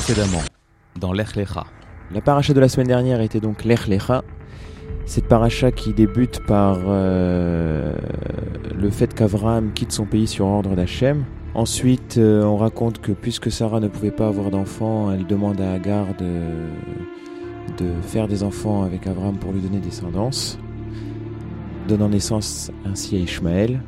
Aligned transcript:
précédemment, 0.00 0.42
dans 0.98 1.12
l'Ech 1.12 1.36
Lecha. 1.36 1.66
La 2.10 2.22
paracha 2.22 2.54
de 2.54 2.60
la 2.60 2.70
semaine 2.70 2.86
dernière 2.86 3.20
était 3.20 3.38
donc 3.38 3.64
l'Ech 3.64 3.86
Lecha. 3.86 4.24
Cette 5.04 5.26
paracha 5.28 5.72
qui 5.72 5.92
débute 5.92 6.40
par 6.46 6.78
euh, 6.86 7.92
le 8.74 8.90
fait 8.90 9.12
qu'Avraham 9.12 9.72
quitte 9.74 9.92
son 9.92 10.06
pays 10.06 10.26
sur 10.26 10.46
ordre 10.46 10.74
d'Hachem. 10.74 11.24
Ensuite, 11.54 12.16
euh, 12.16 12.42
on 12.44 12.56
raconte 12.56 13.02
que 13.02 13.12
puisque 13.12 13.52
Sarah 13.52 13.78
ne 13.78 13.88
pouvait 13.88 14.10
pas 14.10 14.28
avoir 14.28 14.50
d'enfants, 14.50 15.12
elle 15.12 15.26
demande 15.26 15.60
à 15.60 15.72
Agar 15.72 16.06
de, 16.18 17.84
de 17.84 17.90
faire 18.00 18.26
des 18.26 18.42
enfants 18.42 18.84
avec 18.84 19.06
Abraham 19.06 19.36
pour 19.36 19.52
lui 19.52 19.60
donner 19.60 19.80
descendance, 19.80 20.58
donnant 21.88 22.08
naissance 22.08 22.70
ainsi 22.86 23.16
à 23.16 23.18
Ishmaël. 23.18 23.82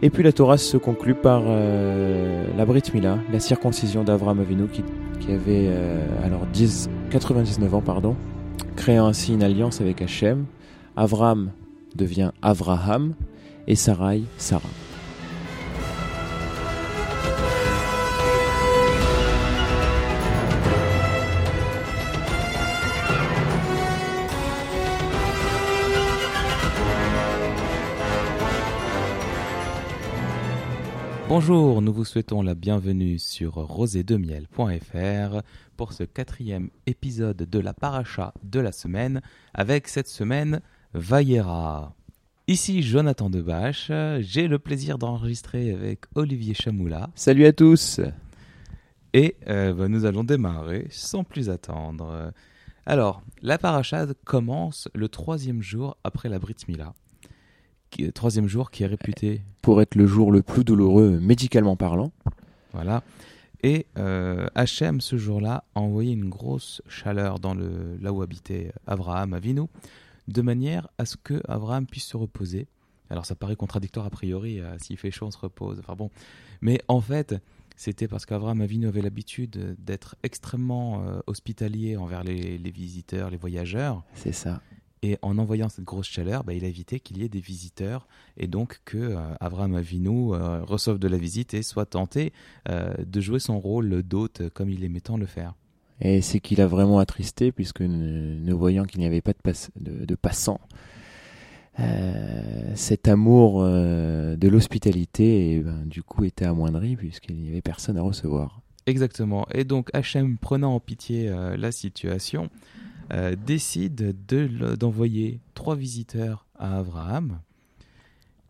Et 0.00 0.08
puis 0.08 0.22
la 0.22 0.32
Torah 0.32 0.56
se 0.56 0.76
conclut 0.78 1.16
par 1.16 1.42
euh, 1.44 2.46
la 2.56 2.64
Brit 2.64 2.84
Mila, 2.94 3.18
la 3.30 3.40
circoncision 3.40 4.04
d'Avraham 4.04 4.40
Avinu 4.40 4.68
qui, 4.68 4.84
qui 5.20 5.32
avait 5.32 5.66
euh, 5.68 6.24
alors 6.24 6.46
10, 6.52 6.88
99 7.10 7.74
ans, 7.74 7.80
pardon, 7.80 8.16
créant 8.76 9.06
ainsi 9.06 9.34
une 9.34 9.42
alliance 9.42 9.80
avec 9.80 10.02
Hachem. 10.02 10.46
Avraham 10.96 11.50
devient 11.94 12.32
Avraham 12.42 13.14
et 13.66 13.74
Sarai 13.76 14.22
Sarah. 14.36 14.87
Bonjour, 31.28 31.82
nous 31.82 31.92
vous 31.92 32.06
souhaitons 32.06 32.40
la 32.40 32.54
bienvenue 32.54 33.18
sur 33.18 33.52
rosédemiel.fr 33.52 35.42
pour 35.76 35.92
ce 35.92 36.02
quatrième 36.02 36.70
épisode 36.86 37.36
de 37.36 37.58
la 37.58 37.74
paracha 37.74 38.32
de 38.42 38.60
la 38.60 38.72
semaine 38.72 39.20
avec 39.52 39.88
cette 39.88 40.08
semaine 40.08 40.62
Vayera. 40.94 41.94
Ici 42.46 42.82
Jonathan 42.82 43.28
Debache, 43.28 43.92
j'ai 44.20 44.48
le 44.48 44.58
plaisir 44.58 44.96
d'enregistrer 44.96 45.70
avec 45.70 46.06
Olivier 46.14 46.54
Chamoula 46.54 47.10
Salut 47.14 47.44
à 47.44 47.52
tous 47.52 48.00
et 49.12 49.36
euh, 49.48 49.74
bah, 49.74 49.88
nous 49.88 50.06
allons 50.06 50.24
démarrer 50.24 50.86
sans 50.88 51.24
plus 51.24 51.50
attendre. 51.50 52.32
Alors, 52.86 53.20
la 53.42 53.58
paracha 53.58 54.06
commence 54.24 54.88
le 54.94 55.10
troisième 55.10 55.60
jour 55.60 55.98
après 56.04 56.30
la 56.30 56.38
Brit 56.38 56.56
Mila. 56.68 56.94
Qui- 57.90 58.12
Troisième 58.12 58.48
jour 58.48 58.70
qui 58.70 58.82
est 58.82 58.86
réputé 58.86 59.42
Pour 59.62 59.80
être 59.82 59.94
le 59.94 60.06
jour 60.06 60.30
le 60.32 60.42
plus 60.42 60.64
douloureux 60.64 61.18
médicalement 61.20 61.76
parlant. 61.76 62.12
Voilà. 62.72 63.02
Et 63.62 63.86
euh, 63.96 64.46
Hachem, 64.54 65.00
ce 65.00 65.16
jour-là, 65.16 65.64
a 65.74 65.80
envoyé 65.80 66.12
une 66.12 66.28
grosse 66.28 66.80
chaleur 66.88 67.38
dans 67.40 67.54
le, 67.54 67.96
là 68.00 68.12
où 68.12 68.22
habitait 68.22 68.72
Abraham, 68.86 69.32
Avinu, 69.34 69.62
de 70.28 70.42
manière 70.42 70.88
à 70.98 71.04
ce 71.06 71.16
que 71.16 71.40
Abraham 71.48 71.86
puisse 71.86 72.04
se 72.06 72.16
reposer. 72.16 72.66
Alors 73.10 73.24
ça 73.26 73.34
paraît 73.34 73.56
contradictoire 73.56 74.04
a 74.06 74.10
priori, 74.10 74.60
euh, 74.60 74.76
s'il 74.78 74.98
fait 74.98 75.10
chaud, 75.10 75.26
on 75.26 75.30
se 75.30 75.38
repose. 75.38 75.78
Enfin 75.80 75.94
bon. 75.96 76.10
Mais 76.60 76.80
en 76.88 77.00
fait, 77.00 77.34
c'était 77.74 78.06
parce 78.06 78.26
qu'Abraham 78.26 78.60
Avinu 78.60 78.86
avait 78.86 79.00
l'habitude 79.00 79.76
d'être 79.78 80.14
extrêmement 80.22 81.02
euh, 81.04 81.18
hospitalier 81.26 81.96
envers 81.96 82.22
les, 82.22 82.58
les 82.58 82.70
visiteurs, 82.70 83.30
les 83.30 83.38
voyageurs. 83.38 84.02
C'est 84.14 84.32
ça. 84.32 84.60
Et 85.02 85.16
en 85.22 85.38
envoyant 85.38 85.68
cette 85.68 85.84
grosse 85.84 86.08
chaleur, 86.08 86.42
bah, 86.42 86.54
il 86.54 86.64
a 86.64 86.68
évité 86.68 86.98
qu'il 86.98 87.18
y 87.18 87.24
ait 87.24 87.28
des 87.28 87.40
visiteurs 87.40 88.08
et 88.36 88.48
donc 88.48 88.80
que 88.84 88.98
euh, 88.98 89.16
Abraham 89.38 89.76
Avinu 89.76 90.34
euh, 90.34 90.64
reçoive 90.64 90.98
de 90.98 91.06
la 91.06 91.16
visite 91.18 91.54
et 91.54 91.62
soit 91.62 91.86
tenté 91.86 92.32
euh, 92.68 92.92
de 93.06 93.20
jouer 93.20 93.38
son 93.38 93.60
rôle 93.60 94.02
d'hôte 94.02 94.48
comme 94.54 94.70
il 94.70 94.82
aimait 94.82 95.00
tant 95.00 95.16
le 95.16 95.26
faire. 95.26 95.54
Et 96.00 96.20
c'est 96.20 96.40
qu'il 96.40 96.60
a 96.60 96.66
vraiment 96.66 96.98
attristé 96.98 97.52
puisque 97.52 97.80
ne, 97.82 98.34
ne 98.40 98.52
voyant 98.52 98.84
qu'il 98.84 98.98
n'y 99.00 99.06
avait 99.06 99.20
pas 99.20 99.32
de, 99.32 99.38
pass- 99.42 99.70
de, 99.80 100.04
de 100.04 100.14
passants, 100.16 100.60
euh, 101.78 102.72
cet 102.74 103.06
amour 103.06 103.62
de 103.62 104.48
l'hospitalité 104.48 105.52
eh 105.54 105.60
ben, 105.60 105.86
du 105.86 106.02
coup 106.02 106.24
était 106.24 106.44
amoindri 106.44 106.96
puisqu'il 106.96 107.36
n'y 107.36 107.48
avait 107.50 107.62
personne 107.62 107.96
à 107.96 108.02
recevoir. 108.02 108.60
Exactement. 108.86 109.46
Et 109.52 109.62
donc 109.64 109.90
Hachem, 109.92 110.38
prenant 110.38 110.74
en 110.74 110.80
pitié 110.80 111.30
la 111.56 111.70
situation, 111.70 112.48
euh, 113.12 113.36
décide 113.36 114.26
de 114.26 114.74
d'envoyer 114.76 115.40
trois 115.54 115.76
visiteurs 115.76 116.46
à 116.58 116.78
Abraham. 116.78 117.40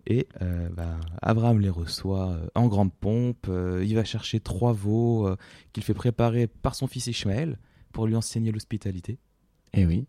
Et 0.07 0.27
euh, 0.41 0.69
bah, 0.71 0.97
Abraham 1.21 1.61
les 1.61 1.69
reçoit 1.69 2.31
euh, 2.31 2.47
en 2.55 2.67
grande 2.67 2.93
pompe. 2.93 3.47
euh, 3.49 3.85
il 3.87 3.95
va 3.95 4.05
chercher 4.05 4.41
trois 4.41 4.73
veaux 4.73 5.29
qu'il 5.73 5.83
fait 5.83 5.95
préparer 5.95 6.47
par 6.47 6.75
son 6.75 6.87
fils 6.87 7.07
Ishmaël 7.09 7.59
pour 7.93 8.07
lui 8.07 8.17
enseigner 8.17 8.51
l'hospitalité. 8.53 9.19
Eh 9.75 9.85
oui. 9.85 10.07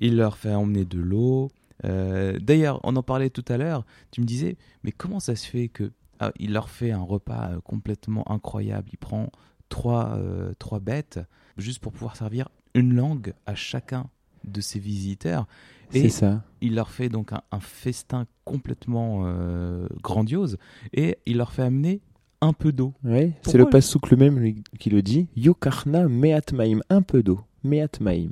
Il 0.00 0.16
leur 0.16 0.36
fait 0.36 0.54
emmener 0.54 0.84
de 0.84 0.98
l'eau. 0.98 1.50
Euh, 1.84 2.38
D'ailleurs, 2.38 2.80
on 2.84 2.96
en 2.96 3.02
parlait 3.02 3.30
tout 3.30 3.44
à 3.48 3.56
l'heure. 3.56 3.84
Tu 4.10 4.20
me 4.20 4.26
disais, 4.26 4.56
mais 4.84 4.92
comment 4.92 5.20
ça 5.20 5.34
se 5.36 5.46
fait 5.46 5.68
que 5.68 5.92
ah, 6.18 6.32
il 6.38 6.52
leur 6.52 6.70
fait 6.70 6.92
un 6.92 7.02
repas 7.02 7.60
complètement 7.64 8.30
incroyable 8.30 8.88
Il 8.92 8.96
prend 8.98 9.30
trois, 9.68 10.14
euh, 10.16 10.52
trois 10.58 10.80
bêtes 10.80 11.20
juste 11.58 11.80
pour 11.80 11.92
pouvoir 11.92 12.16
servir 12.16 12.48
une 12.76 12.94
langue 12.94 13.32
à 13.46 13.54
chacun 13.54 14.06
de 14.44 14.60
ses 14.60 14.78
visiteurs. 14.78 15.46
C'est 15.90 15.98
Et 16.00 16.08
ça. 16.08 16.42
il 16.60 16.74
leur 16.74 16.90
fait 16.90 17.08
donc 17.08 17.32
un, 17.32 17.42
un 17.50 17.60
festin 17.60 18.26
complètement 18.44 19.22
euh, 19.24 19.86
grandiose 20.02 20.58
et 20.92 21.18
il 21.26 21.36
leur 21.38 21.52
fait 21.52 21.62
amener 21.62 22.00
un 22.40 22.52
peu 22.52 22.72
d'eau. 22.72 22.92
Oui, 23.04 23.32
c'est 23.42 23.56
le 23.58 23.68
passouk 23.68 24.10
lui-même 24.10 24.38
lui, 24.38 24.62
qui 24.78 24.90
le 24.90 25.00
dit. 25.02 25.26
Yukarna 25.36 26.06
meat 26.08 26.52
maim, 26.52 26.80
un 26.90 27.02
peu 27.02 27.22
d'eau, 27.22 27.40
meat 27.64 28.00
maim. 28.00 28.30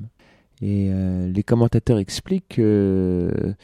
Et 0.60 0.88
euh, 0.90 1.28
les 1.30 1.42
commentateurs 1.42 1.98
expliquent 1.98 2.48
que 2.48 3.54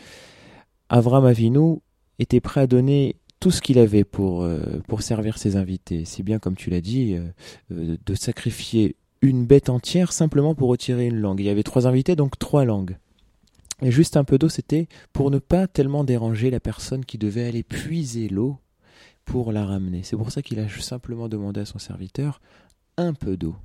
Avram 0.89 1.25
Avinu 1.25 1.79
était 2.19 2.41
prêt 2.41 2.63
à 2.63 2.67
donner 2.67 3.17
tout 3.39 3.51
ce 3.51 3.63
qu'il 3.63 3.79
avait 3.79 4.05
pour, 4.05 4.43
euh, 4.43 4.81
pour 4.87 5.03
servir 5.03 5.39
ses 5.39 5.57
invités. 5.57 6.05
Si 6.05 6.23
bien, 6.23 6.39
comme 6.39 6.57
tu 6.57 6.69
l'as 6.71 6.83
dit, 6.83 7.15
euh, 7.15 7.25
euh, 7.73 7.97
de 8.05 8.15
sacrifier 8.15 8.97
une 9.23 9.47
bête 9.47 9.69
entière 9.69 10.13
simplement 10.13 10.55
pour 10.55 10.69
retirer 10.69 11.07
une 11.07 11.21
langue. 11.21 11.41
Il 11.41 11.47
y 11.47 11.51
avait 11.51 11.63
trois 11.63 11.87
invités, 11.87 12.17
donc 12.17 12.39
trois 12.39 12.65
langues. 12.65 12.97
Et 13.83 13.91
juste 13.91 14.17
un 14.17 14.25
peu 14.25 14.39
d'eau, 14.39 14.49
c'était 14.49 14.89
pour 15.13 15.31
ne 15.31 15.39
pas 15.39 15.67
tellement 15.67 16.05
déranger 16.05 16.51
la 16.51 16.61
personne 16.61 17.05
qui 17.05 17.19
devait 17.19 17.47
aller 17.47 17.63
puiser 17.63 18.29
l'eau 18.29 18.59
pour 19.25 19.53
la 19.53 19.65
ramener. 19.65 20.03
C'est 20.03 20.17
pour 20.17 20.31
ça 20.33 20.43
qu'il 20.43 20.59
a 20.59 20.69
simplement 20.69 21.29
demandé 21.29 21.61
à 21.61 21.65
son 21.65 21.79
serviteur 21.79 22.41
un 22.97 23.15
peu 23.15 23.37
d'eau. 23.37 23.57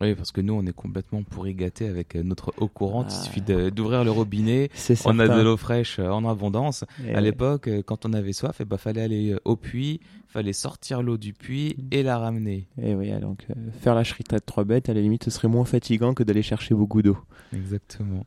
Oui, 0.00 0.14
parce 0.14 0.32
que 0.32 0.40
nous, 0.40 0.54
on 0.54 0.64
est 0.66 0.72
complètement 0.72 1.22
pourri 1.22 1.54
gâtés 1.54 1.86
avec 1.86 2.14
notre 2.16 2.52
eau 2.58 2.66
courante. 2.66 3.08
Il 3.12 3.16
Ah. 3.20 3.22
suffit 3.24 3.40
de- 3.42 3.70
d'ouvrir 3.70 4.02
le 4.04 4.10
robinet. 4.10 4.68
C'est 4.74 4.96
On 5.06 5.18
a 5.18 5.28
de 5.28 5.40
l'eau 5.42 5.56
fraîche 5.56 5.98
en 6.00 6.28
abondance. 6.28 6.84
Et 7.06 7.14
À 7.14 7.20
l'époque, 7.20 7.68
quand 7.86 8.04
on 8.06 8.12
avait 8.12 8.32
soif, 8.32 8.56
il 8.60 8.64
bah, 8.66 8.78
fallait 8.78 9.02
aller 9.02 9.30
euh, 9.32 9.40
au 9.44 9.54
puits, 9.56 10.00
fallait 10.28 10.52
sortir 10.54 11.02
l'eau 11.02 11.18
du 11.18 11.32
puits 11.34 11.76
et 11.92 12.02
la 12.02 12.18
ramener. 12.18 12.66
Et 12.80 12.94
oui, 12.94 13.12
donc 13.20 13.46
euh, 13.50 13.54
faire 13.80 13.94
la 13.94 14.02
shrita 14.02 14.38
de 14.38 14.44
trois 14.44 14.64
bêtes, 14.64 14.88
à 14.88 14.94
la 14.94 15.00
limite, 15.02 15.24
ce 15.24 15.30
serait 15.30 15.46
moins 15.48 15.64
fatigant 15.66 16.14
que 16.14 16.22
d'aller 16.24 16.42
chercher 16.42 16.74
beaucoup 16.74 17.02
d'eau. 17.02 17.18
Exactement. 17.52 18.24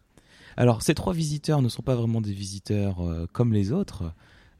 Alors, 0.58 0.82
ces 0.82 0.94
trois 0.96 1.14
visiteurs 1.14 1.62
ne 1.62 1.68
sont 1.68 1.82
pas 1.82 1.96
vraiment 1.96 2.22
des 2.22 2.32
visiteurs 2.32 3.02
euh, 3.02 3.26
comme 3.34 3.52
les 3.52 3.72
autres, 3.74 4.14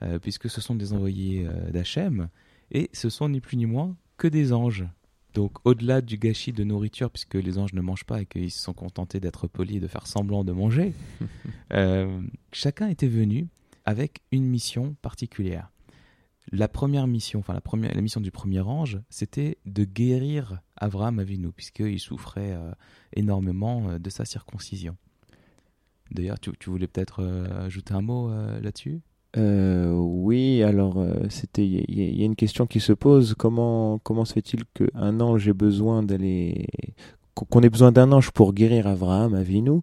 euh, 0.04 0.20
puisque 0.20 0.50
ce 0.50 0.60
sont 0.60 0.76
des 0.76 0.92
envoyés 0.92 1.48
d'Hachem, 1.72 2.28
et 2.72 2.90
ce 2.92 3.10
sont 3.10 3.30
ni 3.30 3.40
plus 3.40 3.56
ni 3.58 3.66
moins 3.68 3.96
que 4.18 4.28
des 4.28 4.52
anges. 4.52 4.86
Donc, 5.36 5.58
au-delà 5.66 6.00
du 6.00 6.18
gâchis 6.18 6.54
de 6.54 6.64
nourriture, 6.64 7.12
puisque 7.12 7.36
les 7.36 7.58
anges 7.58 7.74
ne 7.74 7.82
mangent 7.82 8.06
pas 8.06 8.22
et 8.22 8.26
qu'ils 8.26 8.52
se 8.52 8.62
sont 8.62 8.74
contentés 8.74 9.20
d'être 9.20 9.48
polis 9.48 9.78
et 9.78 9.80
de 9.82 9.88
faire 9.88 10.08
semblant 10.08 10.46
de 10.46 10.54
manger, 10.54 10.94
euh, 11.74 12.22
chacun 12.54 12.88
était 12.88 13.10
venu 13.10 13.50
avec 13.84 14.22
une 14.32 14.46
mission 14.46 14.96
particulière. 15.02 15.70
La 16.54 16.70
première 16.70 17.06
mission, 17.06 17.40
enfin 17.40 17.54
la, 17.54 17.60
première, 17.60 17.94
la 17.94 18.00
mission 18.00 18.22
du 18.22 18.32
premier 18.32 18.62
ange, 18.62 19.02
c'était 19.10 19.58
de 19.66 19.84
guérir 19.84 20.62
Abraham 20.78 21.20
Avinu, 21.20 21.52
puisqu'il 21.52 22.00
souffrait 22.00 22.54
euh, 22.54 22.72
énormément 23.12 23.90
euh, 23.90 24.00
de 24.00 24.10
sa 24.10 24.24
circoncision. 24.24 24.96
D'ailleurs, 26.12 26.40
tu, 26.40 26.52
tu 26.58 26.70
voulais 26.70 26.88
peut-être 26.88 27.26
ajouter 27.66 27.94
un 27.94 28.02
mot 28.02 28.30
là-dessus? 28.62 29.02
Euh, 29.38 29.92
oui, 29.92 30.64
alors 30.64 30.98
euh, 30.98 31.14
c'était, 31.30 31.66
il 31.66 32.18
y, 32.18 32.22
a- 32.22 32.26
une 32.26 32.36
question 32.36 32.66
qui 32.68 32.80
se 32.80 32.94
pose. 32.94 33.36
Comment 33.38 34.00
comment 34.00 34.24
se 34.26 34.34
fait-il 34.34 34.64
qu'un 34.74 35.20
ange 35.20 35.48
ait 35.48 35.54
besoin 35.54 36.04
d'aller, 36.04 36.68
qu'on 37.34 37.62
ait 37.62 37.70
besoin 37.70 37.92
d'un 37.92 38.12
ange 38.14 38.32
pour 38.32 38.54
guérir 38.54 38.88
Abraham, 38.88 39.34
Avinu 39.34 39.82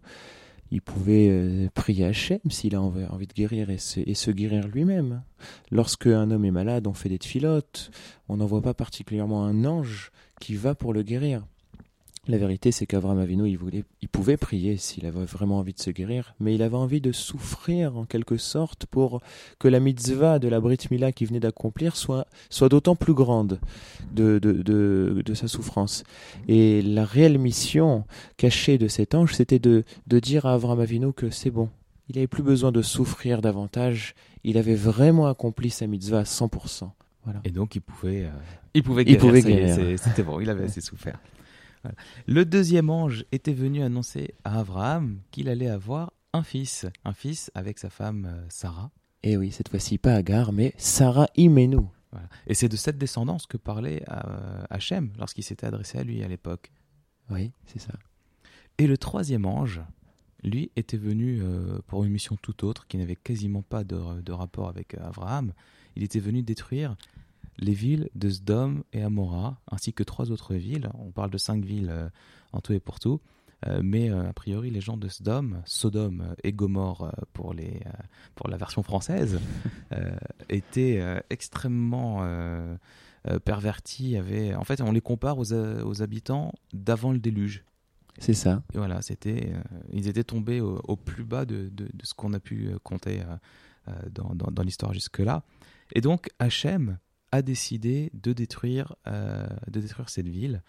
Il 0.70 0.81
pouvait 0.81 1.28
euh, 1.31 1.69
prier 1.75 2.06
Hachem 2.06 2.38
s'il 2.49 2.75
a 2.75 2.81
envie, 2.81 3.26
de 3.26 3.32
guérir 3.34 3.69
et 3.69 3.76
se, 3.78 4.00
et 4.00 4.14
se 4.14 4.31
guérir 4.31 4.66
lui-même. 4.69 5.22
Lorsque 5.70 6.06
un 6.06 6.31
homme 6.31 6.46
est 6.46 6.50
malade, 6.50 6.87
on 6.87 6.94
fait 6.94 7.10
des 7.10 7.19
filotes. 7.20 7.90
On 8.28 8.38
n'envoie 8.38 8.62
pas 8.62 8.75
particulièrement 8.75 9.44
un 9.44 9.66
ange 9.66 10.12
qui 10.40 10.55
va 10.55 10.75
pour 10.75 10.94
le 10.94 11.02
guérir. 11.02 11.44
La 12.28 12.38
vérité, 12.38 12.70
c'est 12.70 12.86
qu'Avram 12.86 13.19
Avinu, 13.19 13.48
il, 13.48 13.58
voulait, 13.58 13.82
il 14.00 14.08
pouvait 14.08 14.36
prier 14.36 14.76
s'il 14.76 15.06
avait 15.06 15.24
vraiment 15.24 15.58
envie 15.58 15.72
de 15.72 15.80
se 15.80 15.90
guérir, 15.90 16.36
mais 16.38 16.54
il 16.54 16.62
avait 16.62 16.76
envie 16.76 17.00
de 17.00 17.10
souffrir 17.10 17.96
en 17.96 18.04
quelque 18.04 18.36
sorte 18.36 18.86
pour 18.86 19.20
que 19.58 19.66
la 19.66 19.80
mitzvah 19.80 20.38
de 20.38 20.46
la 20.46 20.60
Brit 20.60 20.78
Mila 20.92 21.10
qu'il 21.10 21.26
venait 21.26 21.40
d'accomplir 21.40 21.96
soit, 21.96 22.28
soit 22.48 22.69
d'autant 22.69 22.94
plus 22.94 23.12
grande 23.12 23.58
de, 24.12 24.38
de, 24.38 24.52
de, 24.52 25.20
de, 25.24 25.34
sa 25.34 25.48
souffrance. 25.48 26.04
Et 26.46 26.80
la 26.80 27.04
réelle 27.04 27.38
mission 27.38 28.04
cachée 28.36 28.78
de 28.78 28.86
cet 28.86 29.16
ange, 29.16 29.34
c'était 29.34 29.58
de, 29.58 29.82
de 30.06 30.20
dire 30.20 30.46
à 30.46 30.54
Avram 30.54 30.78
Avinu 30.78 31.12
que 31.12 31.28
c'est 31.28 31.50
bon. 31.50 31.70
Il 32.08 32.14
n'avait 32.14 32.28
plus 32.28 32.44
besoin 32.44 32.70
de 32.70 32.82
souffrir 32.82 33.42
davantage. 33.42 34.14
Il 34.44 34.58
avait 34.58 34.76
vraiment 34.76 35.26
accompli 35.26 35.70
sa 35.70 35.88
mitzvah 35.88 36.20
à 36.20 36.22
100%. 36.22 36.88
Voilà. 37.24 37.40
Et 37.42 37.50
donc 37.50 37.74
il 37.74 37.80
pouvait, 37.80 38.26
euh, 38.26 38.30
il 38.74 38.84
pouvait 38.84 39.04
guérir. 39.04 39.24
Il 39.24 39.26
pouvait 39.26 39.42
guérir. 39.42 39.98
C'était 39.98 40.22
bon, 40.22 40.38
il 40.38 40.48
avait 40.48 40.66
assez 40.66 40.80
souffert. 40.80 41.19
Le 42.26 42.44
deuxième 42.44 42.90
ange 42.90 43.25
était 43.32 43.52
venu 43.52 43.82
annoncer 43.82 44.34
à 44.44 44.61
Abraham 44.61 45.20
qu'il 45.31 45.49
allait 45.49 45.69
avoir 45.69 46.12
un 46.32 46.43
fils, 46.43 46.87
un 47.05 47.12
fils 47.12 47.50
avec 47.55 47.79
sa 47.79 47.90
femme 47.90 48.26
euh, 48.26 48.46
Sarah. 48.49 48.90
Et 49.23 49.37
oui, 49.37 49.52
cette 49.52 49.69
fois-ci 49.69 49.99
pas 49.99 50.14
Agar, 50.14 50.52
mais 50.52 50.75
Sarah 50.76 51.29
Imenu. 51.37 51.87
Voilà. 52.11 52.29
Et 52.46 52.55
c'est 52.55 52.69
de 52.69 52.76
cette 52.76 52.99
descendance 52.99 53.46
que 53.46 53.56
parlait 53.56 54.02
euh, 54.11 54.64
Hachem 54.70 55.12
lorsqu'il 55.19 55.44
s'était 55.44 55.67
adressé 55.67 55.99
à 55.99 56.05
lui 56.05 56.23
à 56.23 56.29
l'époque. 56.29 56.73
Oui, 57.31 57.52
c'est 57.67 57.81
ça. 57.81 57.94
Et 58.79 58.87
le 58.87 58.99
troisième 58.99 59.46
ange, 59.46 59.81
lui, 60.43 60.70
était 60.76 60.96
venu 60.96 61.40
euh, 61.43 61.79
pour 61.87 62.05
une 62.05 62.12
mission 62.12 62.37
tout 62.40 62.64
autre, 62.64 62.87
qui 62.87 62.96
n'avait 62.96 63.17
quasiment 63.17 63.62
pas 63.62 63.84
de, 63.84 64.20
de, 64.20 64.32
rapport 64.32 64.69
avec 64.69 64.94
Abraham. 64.94 65.52
Il 65.94 66.02
était 66.02 66.20
venu 66.20 66.43
détruire 66.43 66.96
les 67.58 67.75
villes 67.75 68.08
de 68.14 68.29
Sdom 68.29 68.82
et 68.93 69.02
Amora, 69.02 69.61
ainsi 69.72 69.92
que 69.92 70.02
trois 70.02 70.30
autres 70.30 70.54
villes. 70.54 70.90
On 70.98 71.10
parle 71.10 71.30
de 71.30 71.38
cinq 71.38 71.64
villes 71.64 71.90
euh, 71.90 72.08
en 72.52 72.60
tout 72.60 72.72
et 72.72 72.80
pour 72.80 73.00
tout. 73.00 73.20
Euh, 73.66 73.80
mais 73.82 74.10
euh, 74.10 74.28
a 74.28 74.32
priori, 74.32 74.70
les 74.70 74.80
gens 74.80 74.96
de 74.96 75.08
Sdom, 75.08 75.62
Sodome 75.64 76.34
et 76.42 76.52
Gomorre 76.52 77.14
pour, 77.32 77.54
les, 77.54 77.80
pour 78.34 78.48
la 78.48 78.56
version 78.56 78.82
française, 78.82 79.40
étaient 80.48 81.02
extrêmement 81.30 82.26
pervertis. 83.44 84.16
Avaient... 84.16 84.54
En 84.54 84.64
fait, 84.64 84.80
on 84.80 84.92
les 84.92 85.00
compare 85.00 85.38
aux, 85.38 85.52
aux 85.54 86.02
habitants 86.02 86.52
d'avant 86.72 87.12
le 87.12 87.19
déluge. 87.19 87.64
C'est 88.19 88.34
ça. 88.34 88.62
Et 88.74 88.78
voilà, 88.78 89.00
c'était, 89.00 89.52
ils 89.90 90.06
étaient 90.06 90.24
tombés 90.24 90.60
au, 90.60 90.80
au 90.84 90.96
plus 90.96 91.24
bas 91.24 91.46
de, 91.46 91.70
de, 91.70 91.84
de 91.86 92.04
ce 92.04 92.12
qu'on 92.12 92.34
a 92.34 92.40
pu 92.40 92.70
compter 92.82 93.22
dans, 94.10 94.34
dans, 94.34 94.50
dans 94.50 94.62
l'histoire 94.62 94.92
jusque-là. 94.92 95.44
Et 95.94 96.00
donc, 96.00 96.30
Hachem 96.38 96.98
a 97.32 97.43
décidé 97.43 98.11
de 98.14 98.32
détruire, 98.32 98.94
euh, 99.08 99.46
de 99.70 99.81
détruire 99.81 100.11
cette 100.11 100.29
ville. 100.29 100.62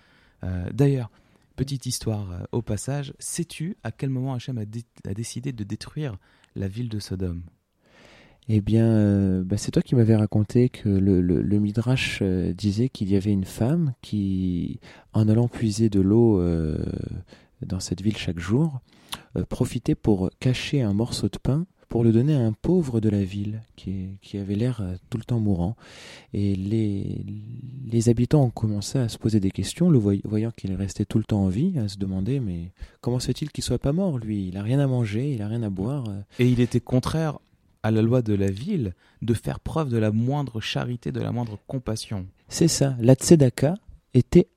Euh, 0.43 0.69
D'ailleurs, 0.73 1.11
petite 1.55 1.85
histoire 1.85 2.31
euh, 2.31 2.43
au 2.53 2.61
passage, 2.61 3.13
sais-tu 3.19 3.77
à 3.83 3.91
quel 3.91 4.09
moment 4.09 4.33
Hachem 4.33 4.57
a, 4.57 4.65
dé 4.65 4.83
a, 5.05 5.13
décidé 5.13 5.51
de 5.51 5.63
détruire 5.63 6.17
la 6.55 6.67
ville 6.67 6.89
de 6.89 6.99
Sodome? 6.99 7.43
Eh 8.49 8.59
bien, 8.59 9.41
bah 9.43 9.55
c'est 9.55 9.71
toi 9.71 9.81
qui 9.81 9.95
m'avais 9.95 10.17
raconté 10.17 10.67
que 10.67 10.89
le, 10.89 11.59
Midrash 11.59 12.21
disait 12.21 12.89
qu'il 12.89 13.09
y 13.09 13.15
avait 13.15 13.31
une 13.31 13.45
femme 13.45 13.93
qui, 14.01 14.81
en 15.13 15.29
allant 15.29 15.47
puiser 15.47 15.89
de 15.89 16.01
l'eau 16.01 16.43
dans 17.65 17.79
cette 17.79 18.01
ville 18.01 18.17
chaque 18.17 18.39
jour, 18.39 18.81
profitait 19.47 19.95
pour 19.95 20.29
cacher 20.41 20.81
un 20.81 20.91
morceau 20.91 21.29
de 21.29 21.37
pain 21.37 21.65
pour 21.93 22.03
le 22.03 22.11
donner 22.11 22.33
à 22.33 22.39
un 22.39 22.53
pauvre 22.53 22.99
de 23.01 23.07
la 23.07 23.23
ville 23.23 23.61
qui, 23.75 24.17
qui 24.23 24.39
avait 24.39 24.55
l'air 24.55 24.81
euh, 24.81 24.95
tout 25.11 25.19
le 25.19 25.23
temps 25.23 25.39
mourant. 25.39 25.75
Et 26.33 26.55
les, 26.55 27.23
les 27.85 28.09
habitants 28.09 28.45
ont 28.45 28.49
commencé 28.49 28.97
à 28.97 29.09
se 29.09 29.19
poser 29.19 29.39
des 29.39 29.51
questions, 29.51 29.91
le 29.91 29.99
voyant 29.99 30.49
qu'il 30.57 30.73
restait 30.73 31.05
tout 31.05 31.19
le 31.19 31.23
temps 31.23 31.43
en 31.43 31.49
vie, 31.49 31.77
à 31.77 31.87
se 31.87 31.99
demander 31.99 32.39
mais 32.39 32.71
comment 32.99 33.19
se 33.19 33.27
fait-il 33.27 33.51
qu'il 33.51 33.63
soit 33.63 33.77
pas 33.77 33.91
mort 33.93 34.17
lui? 34.17 34.47
Il 34.47 34.57
a 34.57 34.63
rien 34.63 34.79
à 34.79 34.87
manger, 34.87 35.35
il 35.35 35.43
a 35.43 35.47
rien 35.47 35.61
à 35.61 35.69
boire. 35.69 36.09
euh. 36.09 36.19
Et 36.39 36.49
il 36.49 36.61
était 36.61 36.79
contraire 36.79 37.37
à 37.83 37.91
la 37.91 38.01
loi 38.01 38.23
de 38.23 38.33
la 38.33 38.49
ville 38.49 38.95
de 39.21 39.35
faire 39.35 39.59
preuve 39.59 39.89
de 39.89 39.97
la 39.97 40.11
moindre 40.11 40.61
charité, 40.61 41.11
de 41.11 41.21
la 41.21 41.31
moindre 41.31 41.59
compassion. 41.67 42.25
C'est 42.47 42.67
ça, 42.67 42.97
la 43.01 43.13
tzedaka 43.13 43.75
était 44.15 44.47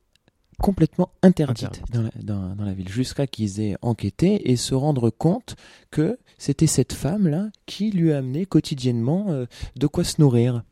complètement 0.61 1.11
interdite, 1.23 1.83
dans, 1.93 2.03
la, 2.03 2.11
dans, 2.23 2.55
dans, 2.55 2.65
la, 2.65 2.73
ville, 2.73 2.89
jusqu'à 2.89 3.27
qu'ils 3.27 3.61
aient 3.61 3.77
enquêté 3.83 4.51
et 4.51 4.57
se 4.57 4.75
rendre 4.75 5.11
compte 5.11 5.57
que 5.91 6.19
c'était 6.39 6.67
cette 6.67 6.93
femme-là 6.93 7.51
qui 7.67 7.91
lui 7.91 8.13
amenait 8.13 8.47
quotidiennement 8.47 9.27
euh, 9.29 9.47
de 9.77 9.87
quoi 9.87 10.05
se 10.05 10.21
nourrir. 10.21 10.63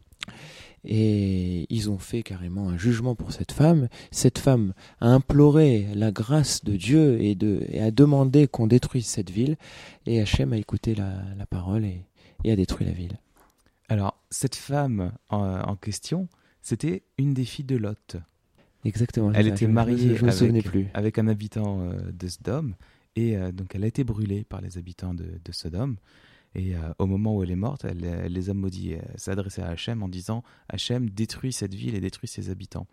Et 0.87 1.67
ils 1.71 1.91
ont 1.91 1.99
fait 1.99 2.23
carrément 2.23 2.69
un 2.69 2.77
jugement 2.77 3.15
pour 3.15 3.33
cette 3.33 3.53
femme. 3.53 3.89
Cette 4.11 4.39
femme 4.39 4.75
a 5.01 5.09
imploré 5.09 5.87
la 5.95 6.11
grâce 6.11 6.63
de 6.63 6.77
Dieu 6.77 7.23
et, 7.23 7.35
de, 7.35 7.65
et 7.69 7.81
a 7.81 7.91
demandé 7.91 8.47
qu'on 8.47 8.67
détruise 8.67 9.07
cette 9.07 9.31
ville. 9.31 9.57
Et 10.07 10.21
Hachem 10.21 10.53
a 10.53 10.59
écouté 10.59 10.95
la, 10.95 11.15
la 11.39 11.47
parole 11.47 11.87
et, 11.87 12.05
et, 12.45 12.53
a 12.53 12.57
détruit 12.57 12.87
la 12.87 12.93
ville. 12.93 13.19
Alors, 13.89 14.19
cette 14.31 14.57
femme 14.57 15.13
en, 15.31 15.61
en 15.61 15.77
question, 15.77 16.29
c'était 16.61 17.03
une 17.17 17.33
des 17.33 17.45
filles 17.45 17.65
de 17.65 17.77
Lot. 17.77 18.17
Exactement. 18.85 19.33
Elle 19.33 19.49
était 19.49 19.67
mariée 19.67 20.17
je, 20.17 20.27
je 20.31 20.45
avec, 20.45 20.65
plus. 20.65 20.89
avec, 20.95 21.19
un 21.19 21.27
habitant 21.27 21.81
euh, 21.81 22.13
de 22.13 22.29
Sodome 22.29 22.75
et 23.17 23.37
euh, 23.37 23.53
donc 23.53 23.75
elle 23.75 23.85
a 23.85 23.87
été 23.87 24.05
brûlée 24.05 24.45
par 24.45 24.61
les 24.61 24.79
habitants 24.79 25.15
de, 25.15 25.25
de 25.43 25.53
Sodome. 25.53 25.97
Et 26.55 26.77
euh, 26.77 26.93
au 26.99 27.07
moment 27.07 27.37
où 27.37 27.43
elle 27.43 27.51
est 27.51 27.57
morte, 27.57 27.85
elle, 27.85 28.05
elle 28.05 28.33
les 28.33 28.51
a 28.51 28.55
maudits. 28.55 28.93
Elle 28.93 29.19
s'adressait 29.19 29.63
à 29.63 29.69
Hachem 29.69 30.03
en 30.03 30.09
disant 30.09 30.45
Hachem, 30.69 31.11
détruis 31.11 31.53
cette 31.53 31.75
ville 31.75 31.95
et 31.95 32.01
détruis 32.01 32.29
ses 32.29 32.51
habitants. 32.51 32.87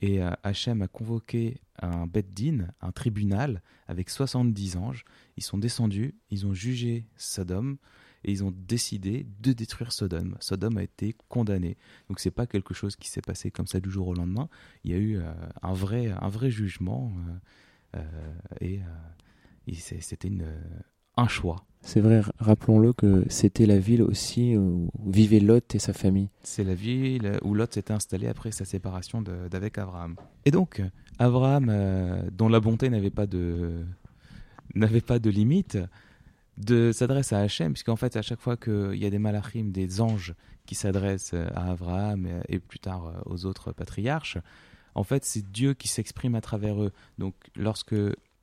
Et 0.00 0.20
Hachem 0.44 0.82
a 0.82 0.86
convoqué 0.86 1.56
un 1.82 2.06
Bet 2.06 2.22
Din, 2.22 2.68
un 2.80 2.92
tribunal, 2.92 3.62
avec 3.88 4.10
70 4.10 4.76
anges. 4.76 5.04
Ils 5.36 5.42
sont 5.42 5.58
descendus, 5.58 6.14
ils 6.30 6.46
ont 6.46 6.54
jugé 6.54 7.04
Sodome 7.16 7.78
et 8.24 8.32
ils 8.32 8.44
ont 8.44 8.52
décidé 8.52 9.26
de 9.40 9.52
détruire 9.52 9.92
Sodome. 9.92 10.36
Sodome 10.40 10.78
a 10.78 10.82
été 10.82 11.14
condamné. 11.28 11.76
Donc 12.08 12.20
c'est 12.20 12.30
pas 12.30 12.46
quelque 12.46 12.74
chose 12.74 12.96
qui 12.96 13.08
s'est 13.08 13.22
passé 13.22 13.50
comme 13.50 13.66
ça 13.66 13.80
du 13.80 13.90
jour 13.90 14.08
au 14.08 14.14
lendemain. 14.14 14.48
Il 14.84 14.90
y 14.90 14.94
a 14.94 14.98
eu 14.98 15.18
euh, 15.18 15.32
un 15.62 15.72
vrai, 15.72 16.12
un 16.20 16.28
vrai 16.28 16.50
jugement 16.50 17.12
euh, 17.96 18.00
et, 18.60 18.80
et 19.66 19.74
c'était 19.74 20.30
un 21.16 21.28
choix. 21.28 21.64
C'est 21.82 22.00
vrai, 22.00 22.22
rappelons-le 22.38 22.92
que 22.92 23.24
c'était 23.28 23.64
la 23.64 23.78
ville 23.78 24.02
aussi 24.02 24.56
où 24.56 24.90
vivait 25.06 25.40
Lot 25.40 25.74
et 25.74 25.78
sa 25.78 25.92
famille. 25.92 26.28
C'est 26.42 26.64
la 26.64 26.74
ville 26.74 27.38
où 27.42 27.54
Lot 27.54 27.72
s'était 27.72 27.92
installé 27.92 28.26
après 28.26 28.50
sa 28.50 28.64
séparation 28.64 29.22
d'avec 29.22 29.78
Abraham. 29.78 30.16
Et 30.44 30.50
donc, 30.50 30.82
Abraham, 31.18 31.68
euh, 31.70 32.22
dont 32.32 32.48
la 32.48 32.60
bonté 32.60 32.90
n'avait 32.90 33.10
pas 33.10 33.26
de 33.26 33.84
n'avait 34.74 35.00
pas 35.00 35.18
de 35.18 35.30
limite, 35.30 35.78
de 36.58 36.92
s'adresse 36.92 37.32
à 37.32 37.40
Hachem, 37.40 37.72
puisqu'en 37.72 37.96
fait, 37.96 38.16
à 38.16 38.22
chaque 38.22 38.40
fois 38.40 38.56
qu'il 38.56 38.96
y 38.96 39.06
a 39.06 39.10
des 39.10 39.18
malachim, 39.18 39.70
des 39.70 40.00
anges 40.00 40.34
qui 40.66 40.74
s'adressent 40.74 41.34
à 41.34 41.70
Abraham 41.70 42.26
et, 42.26 42.56
et, 42.56 42.58
plus 42.58 42.80
tard 42.80 43.22
aux 43.26 43.46
autres 43.46 43.72
patriarches, 43.72 44.38
en 44.94 45.04
fait, 45.04 45.24
c'est 45.24 45.48
Dieu 45.50 45.74
qui 45.74 45.88
s'exprime 45.88 46.34
à 46.34 46.40
travers 46.40 46.82
eux. 46.82 46.92
Donc, 47.18 47.34
lorsque 47.54 47.94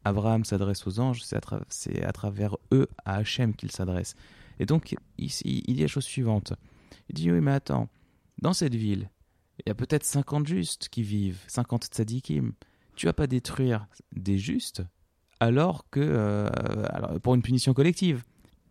Abraham 0.06 0.46
s'adresse 0.46 0.88
aux 0.88 1.00
anges, 1.00 1.22
c'est 1.24 2.04
à, 2.04 2.12
travers 2.14 2.56
eux, 2.72 2.88
à 3.04 3.16
Hachem, 3.16 3.56
qu'il 3.56 3.72
s'adresse. 3.72 4.16
Et 4.60 4.66
donc, 4.66 4.96
il, 5.18 5.30
il, 5.44 5.76
dit 5.76 5.82
la 5.82 5.88
chose 5.88 6.06
suivante. 6.06 6.54
Il 7.10 7.16
dit, 7.16 7.32
oui, 7.32 7.42
mais 7.42 7.52
attends, 7.52 7.90
dans 8.42 8.54
cette 8.54 8.76
ville, 8.76 9.10
il 9.60 9.64
y 9.68 9.72
a 9.72 9.76
peut-être 9.76 10.06
50 10.06 10.48
justes 10.48 10.90
qui 10.90 11.02
vivent, 11.02 11.42
50 11.48 11.86
tzadikim. 11.86 12.54
Tu 12.96 13.08
vas 13.08 13.14
pas 13.14 13.28
détruire 13.28 13.88
des 14.16 14.38
justes 14.38 14.84
alors 15.40 15.90
que 15.90 16.00
euh, 16.00 16.48
alors, 16.90 17.20
pour 17.22 17.36
une 17.36 17.42
punition 17.42 17.74
collective. 17.74 18.24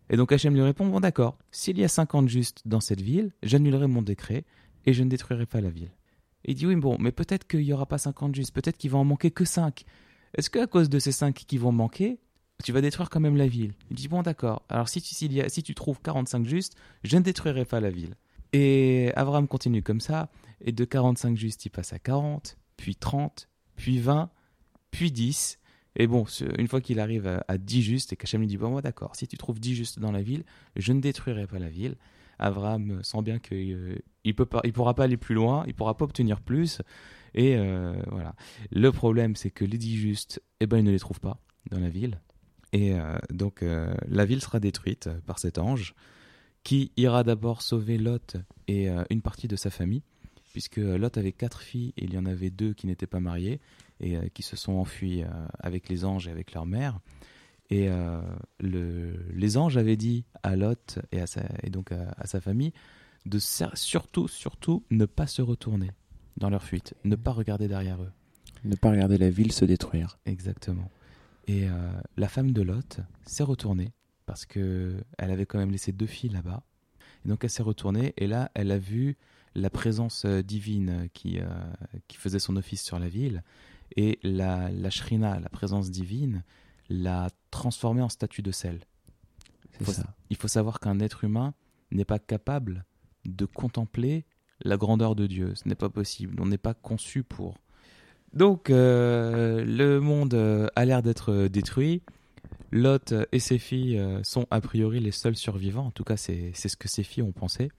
Et 0.09 0.17
donc 0.17 0.31
Hachem 0.31 0.53
lui 0.53 0.61
répond, 0.61 0.87
bon 0.87 0.99
d'accord, 0.99 1.37
s'il 1.51 1.77
y 1.79 1.83
a 1.83 1.87
50 1.87 2.29
justes 2.29 2.61
dans 2.65 2.79
cette 2.79 3.01
ville, 3.01 3.31
j'annulerai 3.43 3.87
mon 3.87 4.01
décret 4.01 4.45
et 4.85 4.93
je 4.93 5.03
ne 5.03 5.09
détruirai 5.09 5.45
pas 5.45 5.61
la 5.61 5.69
ville. 5.69 5.91
Et 6.45 6.51
il 6.51 6.55
dit, 6.55 6.67
oui, 6.67 6.75
bon, 6.75 6.97
mais 6.99 7.11
peut-être 7.11 7.47
qu'il 7.47 7.61
n'y 7.61 7.73
aura 7.73 7.87
pas 7.87 7.97
50 7.97 8.35
justes, 8.35 8.53
peut-être 8.53 8.77
qu'il 8.77 8.91
va 8.91 8.99
en 8.99 9.03
manquer 9.03 9.31
que 9.31 9.45
5. 9.45 9.83
Est-ce 10.37 10.49
qu'à 10.49 10.67
cause 10.67 10.89
de 10.89 10.99
ces 10.99 11.11
5 11.11 11.33
qui 11.33 11.57
vont 11.57 11.71
manquer, 11.71 12.19
tu 12.63 12.71
vas 12.71 12.81
détruire 12.81 13.09
quand 13.09 13.19
même 13.19 13.35
la 13.35 13.47
ville? 13.47 13.73
Il 13.89 13.95
dit, 13.95 14.07
bon 14.07 14.21
d'accord, 14.21 14.61
alors 14.69 14.87
si 14.87 15.01
tu, 15.01 15.25
y 15.25 15.41
a, 15.41 15.49
si 15.49 15.63
tu 15.63 15.73
trouves 15.73 15.99
45 16.01 16.45
justes, 16.45 16.75
je 17.03 17.17
ne 17.17 17.23
détruirai 17.23 17.65
pas 17.65 17.79
la 17.79 17.89
ville. 17.89 18.15
Et 18.53 19.11
Abraham 19.15 19.47
continue 19.47 19.81
comme 19.81 20.01
ça, 20.01 20.29
et 20.61 20.71
de 20.71 20.85
45 20.85 21.35
justes, 21.35 21.65
il 21.65 21.69
passe 21.69 21.93
à 21.93 21.99
40, 21.99 22.57
puis 22.77 22.95
30, 22.95 23.49
puis 23.75 23.99
20, 23.99 24.29
puis 24.91 25.11
10. 25.11 25.57
Et 25.95 26.07
bon, 26.07 26.25
une 26.57 26.67
fois 26.67 26.81
qu'il 26.81 26.99
arrive 26.99 27.27
à, 27.27 27.45
à 27.47 27.57
10 27.57 27.81
justes, 27.81 28.13
et 28.13 28.15
qu'Hachem 28.15 28.41
lui 28.41 28.47
dit, 28.47 28.57
bon, 28.57 28.69
moi 28.69 28.81
d'accord, 28.81 29.15
si 29.15 29.27
tu 29.27 29.37
trouves 29.37 29.59
10 29.59 29.75
justes 29.75 29.99
dans 29.99 30.11
la 30.11 30.21
ville, 30.21 30.43
je 30.75 30.91
ne 30.93 30.99
détruirai 30.99 31.47
pas 31.47 31.59
la 31.59 31.69
ville. 31.69 31.95
Abraham 32.37 33.01
sent 33.03 33.21
bien 33.21 33.39
qu'il 33.39 33.73
euh, 33.73 33.95
ne 34.25 34.71
pourra 34.71 34.93
pas 34.93 35.05
aller 35.05 35.17
plus 35.17 35.35
loin, 35.35 35.63
il 35.67 35.73
pourra 35.73 35.95
pas 35.95 36.05
obtenir 36.05 36.41
plus. 36.41 36.81
Et 37.35 37.55
euh, 37.57 37.93
voilà. 38.11 38.33
Le 38.71 38.91
problème, 38.91 39.35
c'est 39.35 39.51
que 39.51 39.65
les 39.65 39.77
10 39.77 39.97
justes, 39.97 40.41
eh 40.61 40.67
ben, 40.67 40.77
il 40.77 40.83
ne 40.83 40.91
les 40.91 40.99
trouve 40.99 41.19
pas 41.19 41.39
dans 41.69 41.79
la 41.79 41.89
ville. 41.89 42.21
Et 42.71 42.93
euh, 42.93 43.17
donc, 43.29 43.61
euh, 43.61 43.93
la 44.07 44.25
ville 44.25 44.41
sera 44.41 44.59
détruite 44.59 45.09
par 45.25 45.37
cet 45.37 45.57
ange 45.57 45.93
qui 46.63 46.91
ira 46.97 47.23
d'abord 47.23 47.61
sauver 47.61 47.97
Lot 47.99 48.37
et 48.67 48.87
une 49.11 49.21
partie 49.21 49.47
de 49.47 49.55
sa 49.55 49.69
famille, 49.69 50.01
puisque 50.51 50.77
Lot 50.77 51.15
avait 51.15 51.31
quatre 51.31 51.61
filles 51.61 51.93
et 51.95 52.05
il 52.05 52.13
y 52.15 52.17
en 52.17 52.25
avait 52.25 52.49
deux 52.49 52.73
qui 52.73 52.87
n'étaient 52.87 53.05
pas 53.05 53.19
mariées. 53.19 53.59
Et 53.99 54.29
qui 54.31 54.43
se 54.43 54.55
sont 54.55 54.73
enfuis 54.73 55.23
avec 55.59 55.89
les 55.89 56.05
anges 56.05 56.27
et 56.27 56.31
avec 56.31 56.53
leur 56.53 56.65
mère. 56.65 56.99
Et 57.69 57.89
le, 58.59 59.25
les 59.33 59.57
anges 59.57 59.77
avaient 59.77 59.95
dit 59.95 60.25
à 60.43 60.55
Lot 60.55 60.99
et, 61.11 61.21
à 61.21 61.27
sa, 61.27 61.41
et 61.63 61.69
donc 61.69 61.91
à, 61.91 62.27
sa 62.27 62.41
famille 62.41 62.73
de 63.25 63.39
surtout, 63.39 64.27
surtout 64.27 64.83
ne 64.91 65.05
pas 65.05 65.27
se 65.27 65.41
retourner 65.41 65.91
dans 66.37 66.49
leur 66.49 66.63
fuite, 66.63 66.93
ne 67.05 67.15
pas 67.15 67.31
regarder 67.31 67.67
derrière 67.67 68.01
eux. 68.03 68.11
Ne 68.65 68.75
pas 68.75 68.91
regarder 68.91 69.17
la 69.17 69.29
ville 69.29 69.51
se 69.51 69.65
détruire. 69.65 70.19
Exactement. 70.25 70.89
Et 71.47 71.67
la 72.17 72.27
femme 72.27 72.51
de 72.51 72.61
Lot 72.61 72.99
s'est 73.25 73.43
retournée 73.43 73.93
parce 74.25 74.45
que 74.45 74.95
elle 75.17 75.31
avait 75.31 75.45
quand 75.45 75.59
même 75.59 75.71
laissé 75.71 75.91
deux 75.91 76.07
filles 76.07 76.29
là-bas. 76.29 76.63
Et 77.25 77.29
donc 77.29 77.43
elle 77.43 77.49
s'est 77.49 77.63
retournée 77.63 78.13
et 78.17 78.27
là 78.27 78.51
elle 78.53 78.71
a 78.71 78.77
vu 78.77 79.17
la 79.55 79.69
présence 79.69 80.25
euh, 80.25 80.41
divine 80.41 81.07
qui, 81.13 81.39
euh, 81.39 81.45
qui 82.07 82.17
faisait 82.17 82.39
son 82.39 82.57
office 82.57 82.83
sur 82.83 82.99
la 82.99 83.07
ville 83.07 83.41
et 83.95 84.19
la, 84.23 84.69
la 84.71 84.89
shrina, 84.89 85.39
la 85.39 85.49
présence 85.49 85.91
divine, 85.91 86.43
l'a 86.89 87.29
transformée 87.51 88.01
en 88.01 88.09
statue 88.09 88.41
de 88.41 88.51
sel. 88.51 88.81
Il 89.79 89.85
faut, 89.85 90.01
il 90.29 90.37
faut 90.37 90.47
savoir 90.47 90.79
qu'un 90.79 90.99
être 90.99 91.23
humain 91.23 91.53
n'est 91.91 92.05
pas 92.05 92.19
capable 92.19 92.85
de 93.25 93.45
contempler 93.45 94.25
la 94.63 94.77
grandeur 94.77 95.15
de 95.15 95.27
Dieu. 95.27 95.53
Ce 95.55 95.67
n'est 95.67 95.75
pas 95.75 95.89
possible. 95.89 96.35
On 96.39 96.45
n'est 96.45 96.57
pas 96.57 96.73
conçu 96.73 97.23
pour. 97.23 97.55
Donc, 98.33 98.69
euh, 98.69 99.63
le 99.65 99.99
monde 99.99 100.33
a 100.75 100.85
l'air 100.85 101.01
d'être 101.01 101.47
détruit. 101.47 102.01
Lot 102.71 103.13
et 103.31 103.39
ses 103.39 103.57
filles 103.57 103.97
euh, 103.97 104.21
sont 104.23 104.45
a 104.51 104.59
priori 104.61 104.99
les 104.99 105.11
seuls 105.11 105.35
survivants. 105.35 105.87
En 105.87 105.91
tout 105.91 106.03
cas, 106.03 106.17
c'est 106.17 106.53
ce 106.53 106.75
que 106.77 106.87
ses 106.87 107.03
filles 107.03 107.23
ont 107.23 107.31
pensé. 107.31 107.71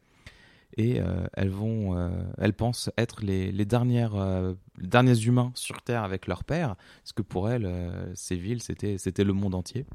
Et 0.78 1.00
euh, 1.00 1.26
elles 1.32 1.50
vont, 1.50 1.96
euh, 1.96 2.10
elles 2.38 2.52
pensent 2.52 2.90
être 2.98 3.22
les, 3.22 3.50
dernières, 3.64 4.14
les 4.78 4.86
derniers 4.86 5.18
humains 5.24 5.50
sur 5.54 5.80
Terre 5.82 6.04
avec 6.04 6.26
leur 6.26 6.44
père, 6.44 6.76
parce 7.02 7.12
que 7.14 7.22
pour 7.22 7.48
elles, 7.48 7.70
ces 8.14 8.36
villes, 8.36 8.62
c'était 8.62 8.98
c'était 8.98 9.24
le 9.24 9.32
monde 9.32 9.54
entier. 9.54 9.86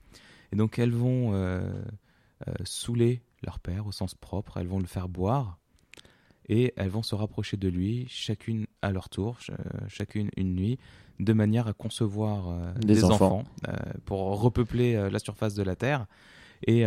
Et 0.52 0.56
donc 0.56 0.80
elles 0.80 0.94
vont 0.94 1.62
saouler 2.64 3.22
leur 3.44 3.60
père 3.60 3.86
au 3.88 3.92
sens 3.92 4.16
propre. 4.16 4.58
Elles 4.58 4.68
vont 4.68 4.80
le 4.80 4.88
faire 4.88 5.08
boire 5.08 5.60
et 6.50 6.74
elles 6.76 6.90
vont 6.90 7.04
se 7.04 7.16
rapprocher 7.16 7.58
de 7.58 7.70
lui, 7.70 8.08
chacune 8.10 8.66
à 8.82 8.92
leur 8.92 9.10
tour, 9.10 9.38
chacune 9.88 10.30
une 10.36 10.56
nuit, 10.56 10.80
de 11.22 11.34
manière 11.34 11.68
à 11.68 11.74
concevoir 11.74 12.50
euh, 12.50 12.74
des, 12.80 13.04
enfants, 13.04 13.44
euh, 13.68 13.74
pour 14.06 14.42
repeupler 14.42 14.96
euh, 14.96 15.10
la 15.10 15.20
surface 15.20 15.54
de 15.54 15.64
la 15.64 15.76
Terre. 15.76 16.08
Et 16.68 16.86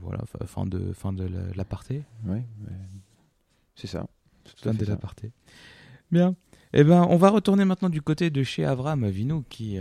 voilà, 0.00 0.24
fin 0.46 0.66
de, 0.66 0.92
fin 0.92 1.12
de 1.12 1.28
l'aparté. 1.54 2.02
Oui, 2.26 2.38
c'est 3.74 3.86
ça. 3.86 4.06
Fin 4.56 4.74
de 4.74 4.84
l'aparté. 4.84 5.32
Bien. 6.10 6.34
Eh 6.72 6.84
ben, 6.84 7.06
on 7.08 7.16
va 7.16 7.30
retourner 7.30 7.64
maintenant 7.64 7.88
du 7.88 8.02
côté 8.02 8.30
de 8.30 8.42
chez 8.42 8.64
Avram 8.64 9.04
Avinu 9.04 9.42
qui 9.48 9.78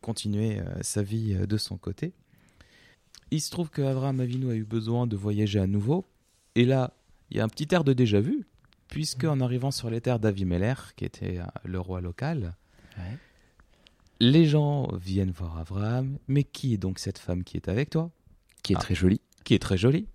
continuait 0.00 0.62
sa 0.82 1.02
vie 1.02 1.34
de 1.34 1.56
son 1.56 1.76
côté. 1.76 2.12
Il 3.30 3.40
se 3.40 3.50
trouve 3.50 3.70
que 3.70 3.82
Avram 3.82 4.20
Avinu 4.20 4.50
a 4.50 4.54
eu 4.54 4.64
besoin 4.64 5.06
de 5.06 5.16
voyager 5.16 5.60
à 5.60 5.66
nouveau. 5.66 6.06
Et 6.54 6.64
là, 6.64 6.92
il 7.30 7.36
y 7.36 7.40
a 7.40 7.44
un 7.44 7.48
petit 7.48 7.68
air 7.72 7.84
de 7.84 7.92
déjà 7.92 8.20
vu, 8.20 8.46
puisque 8.88 9.24
en 9.24 9.40
arrivant 9.40 9.70
sur 9.70 9.90
les 9.90 10.00
terres 10.00 10.18
d'Avimeller, 10.18 10.74
qui 10.96 11.04
était 11.04 11.38
euh, 11.38 11.44
le 11.64 11.78
roi 11.78 12.00
local, 12.00 12.54
les 14.18 14.46
gens 14.46 14.88
viennent 14.96 15.30
voir 15.30 15.58
Abraham. 15.58 16.18
Mais 16.26 16.42
qui 16.42 16.74
est 16.74 16.78
donc 16.78 16.98
cette 16.98 17.18
femme 17.18 17.44
qui 17.44 17.56
est 17.56 17.68
avec 17.68 17.90
toi? 17.90 18.10
Qui 18.68 18.74
est 18.74 18.76
ah. 18.76 18.80
très 18.80 18.94
jolie. 18.94 19.20
Qui 19.44 19.54
est 19.54 19.58
très 19.58 19.76
jolie. 19.76 20.06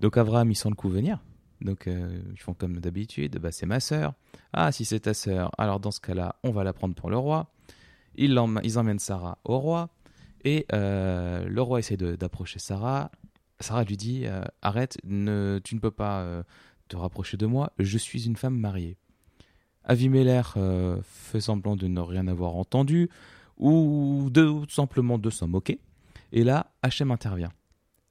Donc 0.00 0.16
Abraham, 0.16 0.50
il 0.50 0.56
sent 0.56 0.70
le 0.70 0.74
coup 0.74 0.88
venir. 0.88 1.18
Donc 1.60 1.86
euh, 1.86 2.20
ils 2.32 2.40
font 2.40 2.54
comme 2.54 2.80
d'habitude, 2.80 3.38
bah, 3.38 3.52
c'est 3.52 3.66
ma 3.66 3.80
sœur. 3.80 4.14
Ah, 4.52 4.72
si 4.72 4.84
c'est 4.84 5.00
ta 5.00 5.14
sœur, 5.14 5.52
alors 5.58 5.78
dans 5.78 5.90
ce 5.90 6.00
cas-là, 6.00 6.36
on 6.42 6.50
va 6.50 6.64
la 6.64 6.72
prendre 6.72 6.94
pour 6.94 7.10
le 7.10 7.16
roi. 7.16 7.52
Ils, 8.16 8.36
ils 8.64 8.78
emmènent 8.78 8.98
Sarah 8.98 9.38
au 9.44 9.58
roi. 9.58 9.90
Et 10.44 10.66
euh, 10.72 11.46
le 11.46 11.62
roi 11.62 11.78
essaie 11.78 11.96
d'approcher 11.96 12.58
Sarah. 12.58 13.12
Sarah 13.60 13.84
lui 13.84 13.96
dit 13.96 14.24
Arrête, 14.60 14.98
ne, 15.04 15.60
tu 15.62 15.76
ne 15.76 15.80
peux 15.80 15.92
pas 15.92 16.44
te 16.88 16.96
rapprocher 16.96 17.36
de 17.36 17.46
moi, 17.46 17.72
je 17.78 17.98
suis 17.98 18.26
une 18.26 18.36
femme 18.36 18.58
mariée. 18.58 18.96
Avimeller 19.84 20.42
euh, 20.56 21.00
fait 21.04 21.40
semblant 21.40 21.76
de 21.76 21.86
ne 21.88 22.00
rien 22.00 22.26
avoir 22.28 22.54
entendu, 22.54 23.08
ou, 23.58 24.28
de, 24.30 24.64
tout 24.64 24.70
simplement 24.70 25.18
de 25.18 25.30
s'en 25.30 25.48
moquer. 25.48 25.80
Et 26.32 26.44
là, 26.44 26.72
Hachem 26.82 27.10
intervient. 27.10 27.50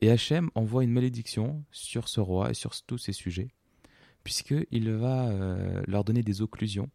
Et 0.01 0.09
Hachem 0.09 0.49
envoie 0.55 0.83
une 0.83 0.91
malédiction 0.91 1.63
sur 1.71 2.07
ce 2.07 2.19
roi 2.19 2.49
et 2.49 2.53
sur 2.55 2.71
tous 2.87 2.97
ses 2.97 3.13
sujets, 3.13 3.49
puisqu'il 4.23 4.91
va 4.91 5.29
euh, 5.29 5.81
leur 5.85 6.03
donner 6.03 6.23
des 6.23 6.41
occlusions 6.41 6.89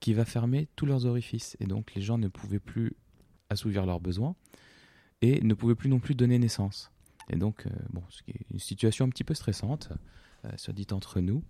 qui 0.00 0.12
va 0.12 0.24
fermer 0.24 0.68
tous 0.74 0.84
leurs 0.84 1.06
orifices. 1.06 1.56
Et 1.60 1.66
donc 1.66 1.94
les 1.94 2.02
gens 2.02 2.18
ne 2.18 2.26
pouvaient 2.26 2.58
plus 2.58 2.94
assouvir 3.48 3.86
leurs 3.86 4.00
besoins 4.00 4.34
et 5.20 5.40
ne 5.40 5.54
pouvaient 5.54 5.76
plus 5.76 5.88
non 5.88 6.00
plus 6.00 6.16
donner 6.16 6.36
naissance. 6.40 6.90
Et 7.30 7.36
donc, 7.36 7.66
euh, 7.66 7.70
bon, 7.90 8.02
c'est 8.10 8.34
une 8.50 8.58
situation 8.58 9.04
un 9.04 9.08
petit 9.08 9.24
peu 9.24 9.34
stressante. 9.34 9.90
Euh, 10.44 10.50
soit 10.56 10.74
dit 10.74 10.88
entre 10.90 11.20
nous. 11.20 11.44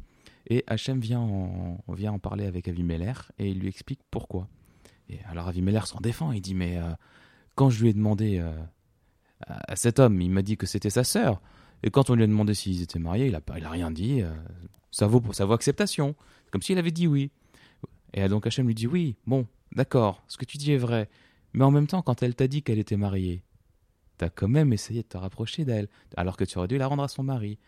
Et 0.47 0.63
Hachem 0.67 1.01
vient 1.01 1.21
en, 1.21 1.83
vient 1.89 2.13
en 2.13 2.19
parler 2.19 2.45
avec 2.45 2.69
Avimeller 2.69 3.15
et 3.39 3.49
il 3.49 3.59
lui 3.59 3.69
explique 3.69 4.01
pourquoi. 4.11 4.51
Et 5.09 5.21
alors 5.25 5.49
Avimeller 5.49 5.87
s'en 5.87 6.01
défend, 6.01 6.33
il 6.33 6.43
dit 6.43 6.55
mais 6.55 6.79
quand 7.55 7.71
je 7.71 7.81
lui 7.83 7.89
ai 7.89 7.95
demandé 7.95 8.45
euh, 9.51 9.55
à, 9.69 9.77
cet 9.77 9.99
homme, 9.99 10.21
il 10.21 10.31
m'a 10.31 10.43
dit 10.43 10.57
que 10.57 10.67
c'était 10.67 10.91
sa 10.91 11.05
sœur. 11.05 11.41
Et 11.83 11.91
quand 11.91 12.11
on 12.11 12.15
lui 12.15 12.25
a 12.25 12.27
demandé 12.27 12.55
s'ils 12.55 12.83
étaient 12.83 12.99
mariés, 12.99 13.27
il 13.27 13.35
a, 13.35 13.41
pas, 13.41 13.59
il 13.59 13.65
a 13.65 13.71
rien 13.71 13.91
dit. 13.91 14.23
ça 14.93 15.09
vaut 15.09 15.21
pour 15.21 15.35
ça 15.35 15.45
vaut 15.45 15.55
acceptation. 15.55 16.15
Comme 16.53 16.63
s'il 16.63 16.79
avait 16.79 16.93
dit 16.93 17.09
oui. 17.09 17.31
Et 18.15 18.29
donc 18.29 18.47
Hachem 18.47 18.67
lui 18.67 18.75
dit 18.75 18.87
oui, 18.87 19.17
bon, 19.27 19.47
d'accord, 19.75 20.23
ce 20.29 20.37
que 20.37 20.45
tu 20.45 20.59
dis 20.59 20.73
est 20.73 20.79
vrai. 20.79 21.09
Mais 21.55 21.65
en 21.65 21.71
même 21.71 21.87
temps, 21.87 22.03
quand 22.03 22.23
elle 22.23 22.35
t'a 22.35 22.47
dit 22.47 22.63
qu'elle 22.63 22.79
était 22.79 22.97
mariée, 22.97 23.43
t'as 24.19 24.29
quand 24.31 24.49
même 24.49 24.73
essayé 24.73 25.03
de 25.03 25.09
te 25.09 25.17
rapprocher 25.17 25.65
d'elle, 25.65 25.89
alors 26.17 26.37
que 26.37 26.45
tu 26.45 26.59
aurais 26.59 26.69
dû 26.69 26.79
la 26.79 26.87
rendre 26.87 27.03
à 27.03 27.09
son 27.09 27.25
mari. 27.25 27.59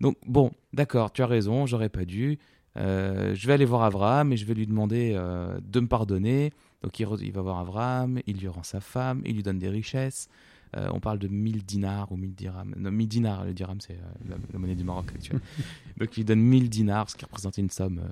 Donc 0.00 0.16
bon, 0.26 0.52
d'accord, 0.72 1.12
tu 1.12 1.22
as 1.22 1.26
raison, 1.26 1.66
j'aurais 1.66 1.88
pas 1.88 2.04
dû. 2.04 2.38
Euh, 2.76 3.34
je 3.34 3.46
vais 3.46 3.52
aller 3.52 3.64
voir 3.64 3.82
Abraham 3.82 4.32
et 4.32 4.36
je 4.36 4.44
vais 4.44 4.54
lui 4.54 4.66
demander 4.66 5.12
euh, 5.14 5.58
de 5.62 5.80
me 5.80 5.88
pardonner. 5.88 6.52
Donc 6.82 6.98
il, 6.98 7.32
va 7.32 7.42
voir 7.42 7.58
Abraham, 7.58 8.20
il 8.26 8.38
lui 8.38 8.48
rend 8.48 8.62
sa 8.62 8.80
femme, 8.80 9.22
il 9.24 9.34
lui 9.34 9.42
donne 9.42 9.58
des 9.58 9.68
richesses. 9.68 10.28
Euh, 10.76 10.88
on 10.92 11.00
parle 11.00 11.18
de 11.18 11.28
1000 11.28 11.64
dinars 11.64 12.10
ou 12.12 12.16
1000 12.16 12.34
dirhams. 12.34 12.74
Non, 12.76 12.90
1000 12.90 13.08
dinars, 13.08 13.44
le 13.44 13.52
dirham 13.54 13.80
c'est 13.80 13.98
la, 14.28 14.58
monnaie 14.58 14.74
du 14.74 14.84
Maroc 14.84 15.10
actuelle. 15.14 15.40
donc 15.98 16.16
il 16.16 16.20
lui 16.20 16.24
donne 16.24 16.40
1000 16.40 16.70
dinars, 16.70 17.10
ce 17.10 17.16
qui 17.16 17.24
représentait 17.24 17.60
une 17.60 17.70
somme 17.70 18.02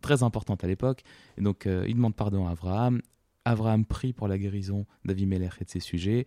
très 0.00 0.22
importante 0.22 0.64
à 0.64 0.66
l'époque. 0.66 1.02
Et 1.38 1.42
donc 1.42 1.66
il 1.66 1.94
demande 1.94 2.14
pardon 2.14 2.46
à 2.46 2.52
Abraham. 2.52 3.00
Abraham 3.44 3.84
prie 3.84 4.12
pour 4.12 4.28
la 4.28 4.38
guérison 4.38 4.86
d'Avimelech 5.04 5.54
et 5.60 5.64
de 5.64 5.70
ses 5.70 5.80
sujets. 5.80 6.26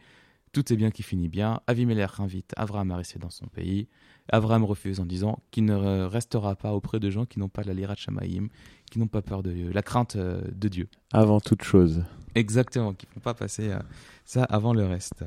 Tout 0.55 0.71
est 0.71 0.77
bien 0.77 0.89
qui 0.89 1.03
finit 1.03 1.27
bien. 1.27 1.59
Avimelech 1.67 2.19
invite 2.19 2.53
Abraham 2.55 2.91
à 2.91 2.95
rester 2.97 3.19
dans 3.19 3.29
son 3.29 3.47
pays. 3.47 3.89
Abraham 4.31 4.63
refuse 4.63 4.99
en 4.99 5.05
disant 5.05 5.39
qu'il 5.51 5.65
ne 5.65 6.05
restera 6.05 6.55
pas 6.55 6.71
auprès 6.71 6.99
de 6.99 7.09
gens 7.09 7.25
qui 7.25 7.39
n'ont 7.39 7.49
pas 7.49 7.63
la 7.63 7.73
de 7.73 7.95
shamaïm, 7.95 8.47
qui 8.89 8.99
n'ont 8.99 9.07
pas 9.07 9.21
peur 9.21 9.43
de 9.43 9.69
la 9.71 9.81
crainte 9.81 10.15
euh, 10.15 10.41
de 10.53 10.67
Dieu. 10.67 10.87
Avant 11.11 11.39
toute 11.39 11.63
chose. 11.63 12.03
Exactement, 12.33 12.93
qui 12.93 13.05
ne 13.07 13.13
font 13.13 13.19
pas 13.19 13.33
passer 13.33 13.69
euh, 13.69 13.79
ça 14.23 14.43
avant 14.45 14.73
le 14.73 14.85
reste. 14.85 15.25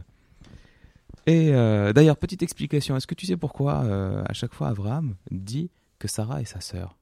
Et 1.27 1.53
euh, 1.53 1.93
d'ailleurs, 1.93 2.17
petite 2.17 2.43
explication, 2.43 2.97
est-ce 2.97 3.07
que 3.07 3.15
tu 3.15 3.27
sais 3.27 3.37
pourquoi 3.37 3.81
à 4.27 4.33
chaque 4.33 4.55
fois 4.55 4.69
Abraham 4.69 5.15
dit 5.31 5.71
que 5.99 6.09
Sarah 6.09 6.41
est 6.41 6.47
sa 6.47 6.61
sœur? 6.61 6.97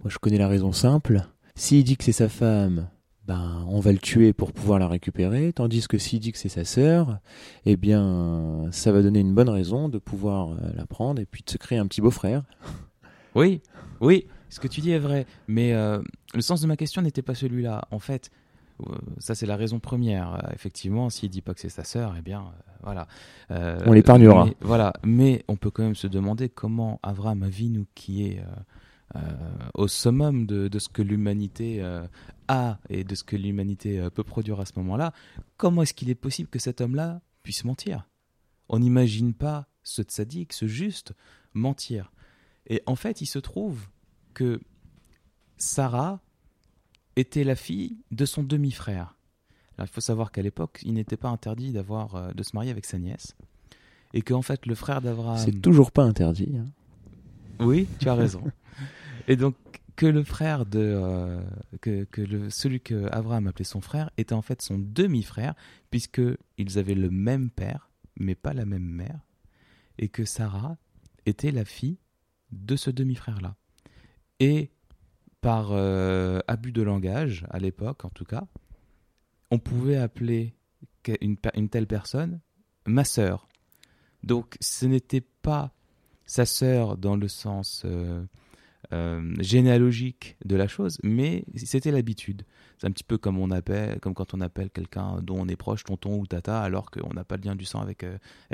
Moi 0.00 0.10
je 0.10 0.18
connais 0.18 0.38
la 0.38 0.48
raison 0.48 0.72
simple. 0.72 1.22
S'il 1.54 1.84
dit 1.84 1.96
que 1.96 2.04
c'est 2.04 2.12
sa 2.12 2.28
femme, 2.28 2.88
ben, 3.26 3.64
on 3.68 3.80
va 3.80 3.90
le 3.90 3.98
tuer 3.98 4.32
pour 4.32 4.52
pouvoir 4.52 4.78
la 4.78 4.86
récupérer, 4.86 5.52
tandis 5.52 5.88
que 5.88 5.98
s'il 5.98 6.20
dit 6.20 6.30
que 6.30 6.38
c'est 6.38 6.48
sa 6.48 6.64
sœur, 6.64 7.18
eh 7.64 7.76
bien, 7.76 8.68
ça 8.70 8.92
va 8.92 9.02
donner 9.02 9.18
une 9.18 9.34
bonne 9.34 9.48
raison 9.48 9.88
de 9.88 9.98
pouvoir 9.98 10.50
euh, 10.50 10.56
la 10.76 10.86
prendre 10.86 11.20
et 11.20 11.26
puis 11.26 11.42
de 11.44 11.50
se 11.50 11.58
créer 11.58 11.78
un 11.78 11.86
petit 11.88 12.00
beau-frère. 12.00 12.44
Oui, 13.34 13.62
oui, 14.00 14.28
ce 14.48 14.60
que 14.60 14.68
tu 14.68 14.80
dis 14.80 14.92
est 14.92 15.00
vrai, 15.00 15.26
mais 15.48 15.72
euh, 15.72 16.00
le 16.34 16.40
sens 16.40 16.60
de 16.60 16.68
ma 16.68 16.76
question 16.76 17.02
n'était 17.02 17.22
pas 17.22 17.34
celui-là. 17.34 17.88
En 17.90 17.98
fait, 17.98 18.30
euh, 18.30 18.36
ça 19.18 19.34
c'est 19.34 19.46
la 19.46 19.56
raison 19.56 19.80
première. 19.80 20.50
effectivement, 20.54 21.10
s'il 21.10 21.30
dit 21.30 21.42
pas 21.42 21.54
que 21.54 21.60
c'est 21.60 21.68
sa 21.68 21.84
sœur, 21.84 22.14
eh 22.18 22.22
bien, 22.22 22.44
voilà. 22.82 23.06
on 23.50 23.92
l'épargnera. 23.92 24.48
Voilà, 24.60 24.92
mais 25.04 25.44
on 25.48 25.56
peut 25.56 25.70
quand 25.70 25.82
même 25.82 25.94
se 25.94 26.06
demander 26.06 26.48
comment 26.48 27.00
Avram 27.02 27.42
Avinu, 27.42 27.86
qui 27.94 28.26
est 28.26 28.42
euh, 29.14 29.20
au 29.74 29.86
summum 29.86 30.46
de, 30.46 30.78
ce 30.78 30.88
que 30.88 31.00
l'humanité 31.00 31.80
euh, 31.80 32.06
a 32.48 32.78
et 32.88 33.04
de 33.04 33.14
ce 33.14 33.22
que 33.22 33.36
l'humanité 33.36 34.00
euh, 34.00 34.10
peut 34.10 34.24
produire 34.24 34.58
à 34.58 34.66
ce 34.66 34.72
moment-là, 34.76 35.12
comment 35.56 35.82
est-ce 35.82 35.94
qu'il 35.94 36.10
est 36.10 36.16
possible 36.16 36.48
que 36.48 36.58
cet 36.58 36.80
homme-là 36.80 37.20
puisse 37.44 37.64
mentir? 37.64 38.08
On 38.68 38.80
n'imagine 38.80 39.32
pas 39.32 39.68
ce 39.84 40.02
tzaddik, 40.02 40.52
ce 40.52 40.66
juste, 40.66 41.14
mentir. 41.54 42.12
Et 42.66 42.82
en 42.86 42.96
fait, 42.96 43.20
il 43.20 43.26
se 43.26 43.38
trouve 43.38 43.86
que 44.34 44.60
Sarah 45.56 46.20
était 47.16 47.44
la 47.44 47.56
fille 47.56 47.96
de 48.10 48.24
son 48.24 48.42
demi-frère. 48.42 49.16
il 49.78 49.86
faut 49.86 50.00
savoir 50.00 50.32
qu'à 50.32 50.42
l'époque, 50.42 50.80
il 50.84 50.94
n'était 50.94 51.16
pas 51.16 51.28
interdit 51.28 51.72
d'avoir 51.72 52.34
de 52.34 52.42
se 52.42 52.50
marier 52.54 52.70
avec 52.70 52.84
sa 52.84 52.98
nièce. 52.98 53.34
Et 54.14 54.22
qu'en 54.22 54.42
fait, 54.42 54.66
le 54.66 54.74
frère 54.74 55.02
d'Abraham. 55.02 55.38
C'est 55.38 55.60
toujours 55.60 55.92
pas 55.92 56.04
interdit. 56.04 56.56
Hein. 56.56 56.66
Oui, 57.60 57.86
tu 57.98 58.08
as 58.08 58.14
raison. 58.14 58.42
Et 59.28 59.36
donc, 59.36 59.54
que 59.96 60.06
le 60.06 60.22
frère 60.22 60.66
de 60.66 60.78
euh, 60.78 61.42
que, 61.80 62.04
que 62.04 62.20
le, 62.20 62.50
celui 62.50 62.80
que 62.80 63.08
Abraham 63.10 63.46
appelait 63.48 63.64
son 63.64 63.80
frère 63.80 64.10
était 64.18 64.34
en 64.34 64.42
fait 64.42 64.60
son 64.62 64.78
demi-frère 64.78 65.54
puisque 65.90 66.20
ils 66.58 66.78
avaient 66.78 66.94
le 66.94 67.10
même 67.10 67.50
père 67.50 67.90
mais 68.16 68.34
pas 68.34 68.52
la 68.52 68.66
même 68.66 68.84
mère 68.84 69.18
et 69.98 70.08
que 70.08 70.24
Sarah 70.24 70.76
était 71.24 71.50
la 71.50 71.64
fille 71.64 71.98
de 72.52 72.76
ce 72.76 72.90
demi-frère 72.90 73.40
là 73.40 73.56
et 74.38 74.70
par 75.46 75.68
euh, 75.70 76.40
abus 76.48 76.72
de 76.72 76.82
langage 76.82 77.46
à 77.50 77.60
l'époque 77.60 78.04
en 78.04 78.08
tout 78.08 78.24
cas 78.24 78.48
on 79.52 79.60
pouvait 79.60 79.94
appeler 79.94 80.56
une, 81.20 81.36
telle 81.68 81.86
personne 81.86 82.40
ma 82.84 83.04
sœur 83.04 83.46
donc 84.24 84.56
ce 84.60 84.86
n'était 84.86 85.20
pas 85.20 85.72
sa 86.24 86.46
sœur 86.46 86.96
dans 86.96 87.14
le 87.14 87.28
sens 87.28 87.82
euh, 87.84 88.24
euh, 88.92 89.34
généalogique 89.38 90.36
de 90.44 90.56
la 90.56 90.66
chose, 90.66 90.98
mais 91.04 91.44
c'était 91.54 91.92
l'habitude. 91.92 92.42
C'est 92.78 92.88
un 92.88 92.90
petit 92.90 93.04
peu 93.04 93.16
comme 93.16 93.38
on 93.38 93.52
appelle, 93.52 94.00
comme 94.00 94.14
quand 94.14 94.34
on 94.34 94.40
appelle 94.40 94.70
quelqu'un 94.70 95.20
dont 95.22 95.38
on 95.38 95.46
est 95.46 95.56
proche, 95.56 95.84
tonton 95.84 96.18
ou 96.18 96.26
tata, 96.26 96.60
alors 96.60 96.90
qu'on 96.90 97.12
n'a 97.12 97.24
pas 97.24 97.36
de 97.36 97.46
lien 97.46 97.54
du 97.54 97.64
sang 97.64 97.80
avec 97.80 98.04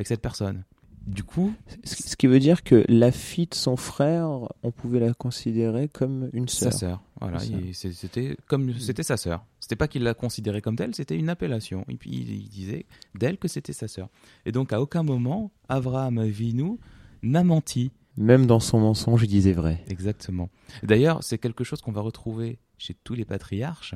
cette 0.05 0.21
personne. 0.21 0.65
Du 1.07 1.25
coup, 1.25 1.53
Ce 1.85 2.11
ce 2.11 2.17
qui 2.17 2.27
veut 2.27 2.39
dire 2.39 2.63
que 2.63 2.85
la 2.89 3.11
fille 3.11 3.47
de 3.49 3.55
son 3.55 3.77
frère, 3.77 4.29
on 4.63 4.71
pouvait 4.71 5.01
la 5.01 5.13
considérer 5.15 5.89
comme 5.89 6.31
une 6.33 6.49
sœur. 6.49 7.01
Voilà, 7.21 7.39
Sa 7.41 7.47
sœur. 7.47 7.59
il- 7.61 7.75
c'est- 7.75 7.93
c'était 7.93 8.37
comme 8.47 8.73
c'était 8.79 9.03
sa 9.03 9.17
sœur. 9.17 9.45
C'était 9.61 9.77
pas 9.77 9.89
qu'il 9.89 10.03
la 10.05 10.15
considérait 10.15 10.61
comme 10.61 10.77
telle, 10.77 10.95
c'était 10.95 11.17
une 11.19 11.29
appellation. 11.29 11.85
Et 11.89 11.97
puis 11.97 12.11
il, 12.11 12.49
disait 12.49 12.87
d'elle 13.15 13.39
que 13.39 13.49
c'était 13.49 13.73
sa 13.73 13.89
sœur. 13.89 14.09
Et 14.47 14.53
donc 14.53 14.73
à 14.73 14.81
aucun 14.81 15.03
moment, 15.03 15.51
Abraham 15.69 16.19
Avinu 16.19 16.79
n'a 17.23 17.43
menti. 17.45 17.91
Même 18.17 18.47
dans 18.47 18.61
son 18.61 18.79
mensonge, 18.81 19.23
il 19.25 19.29
disait 19.29 19.53
vrai. 19.55 19.83
Exactement. 19.89 20.51
D'ailleurs, 20.83 21.23
c'est 21.25 21.39
quelque 21.39 21.65
chose 21.65 21.81
qu'on 21.81 21.93
va 21.93 22.01
retrouver 22.03 22.59
chez 22.79 22.95
tous 23.05 23.15
les 23.15 23.25
patriarches. 23.25 23.95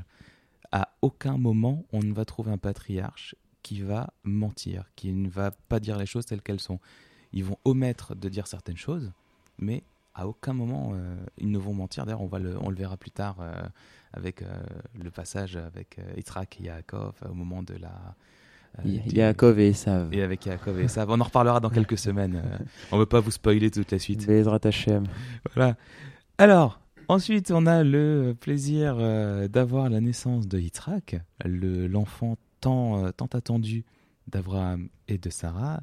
À 0.72 0.88
aucun 1.02 1.36
moment, 1.38 1.84
on 1.92 2.00
ne 2.00 2.12
va 2.12 2.24
trouver 2.24 2.50
un 2.50 2.58
patriarche 2.58 3.34
qui 3.66 3.80
va 3.82 4.10
mentir, 4.22 4.84
qui 4.94 5.12
ne 5.12 5.28
va 5.28 5.50
pas 5.68 5.80
dire 5.80 5.96
les 5.98 6.06
choses 6.06 6.24
telles 6.24 6.40
qu'elles 6.40 6.60
sont. 6.60 6.78
Ils 7.32 7.42
vont 7.42 7.58
omettre 7.64 8.14
de 8.14 8.28
dire 8.28 8.46
certaines 8.46 8.76
choses, 8.76 9.10
mais 9.58 9.82
à 10.14 10.28
aucun 10.28 10.52
moment, 10.52 10.92
euh, 10.94 11.16
ils 11.36 11.50
ne 11.50 11.58
vont 11.58 11.74
mentir. 11.74 12.04
D'ailleurs, 12.06 12.22
on, 12.22 12.28
va 12.28 12.38
le, 12.38 12.56
on 12.62 12.70
le 12.70 12.76
verra 12.76 12.96
plus 12.96 13.10
tard 13.10 13.38
euh, 13.40 13.52
avec 14.12 14.42
euh, 14.42 14.46
le 15.02 15.10
passage 15.10 15.56
avec 15.56 15.98
Yitzhak 16.16 16.60
et 16.60 16.64
Yaakov 16.66 17.14
au 17.28 17.34
moment 17.34 17.64
de 17.64 17.74
la... 17.74 18.14
du- 18.84 19.00
y 19.00 19.16
Yaakov 19.16 19.58
et 19.58 19.70
Esav. 19.70 20.14
Et 20.14 20.22
avec 20.22 20.46
Yaakov 20.46 20.78
et 20.80 20.86
ça. 20.86 21.04
On 21.08 21.20
en 21.20 21.24
reparlera 21.24 21.58
dans 21.58 21.70
quelques 21.70 21.98
semaines. 22.06 22.40
on 22.92 22.96
ne 22.96 23.00
veut 23.00 23.06
pas 23.06 23.18
vous 23.20 23.32
spoiler 23.32 23.68
toute 23.72 23.90
la 23.90 23.98
suite. 23.98 24.24
Bezrat 24.28 24.60
Hashem. 24.62 25.04
Voilà. 25.56 25.76
Alors, 26.38 26.80
ensuite, 27.08 27.50
on 27.50 27.66
a 27.66 27.82
le 27.82 28.34
plaisir 28.40 28.96
d'avoir 29.48 29.90
la 29.90 30.00
naissance 30.00 30.46
de 30.46 30.58
Yitzhak, 30.60 31.16
le- 31.44 31.88
l'enfant 31.88 32.36
tant, 32.60 33.04
euh, 33.04 33.10
tant 33.12 33.26
attendu 33.26 33.84
d'Abraham 34.28 34.88
et 35.08 35.18
de 35.18 35.30
Sarah. 35.30 35.82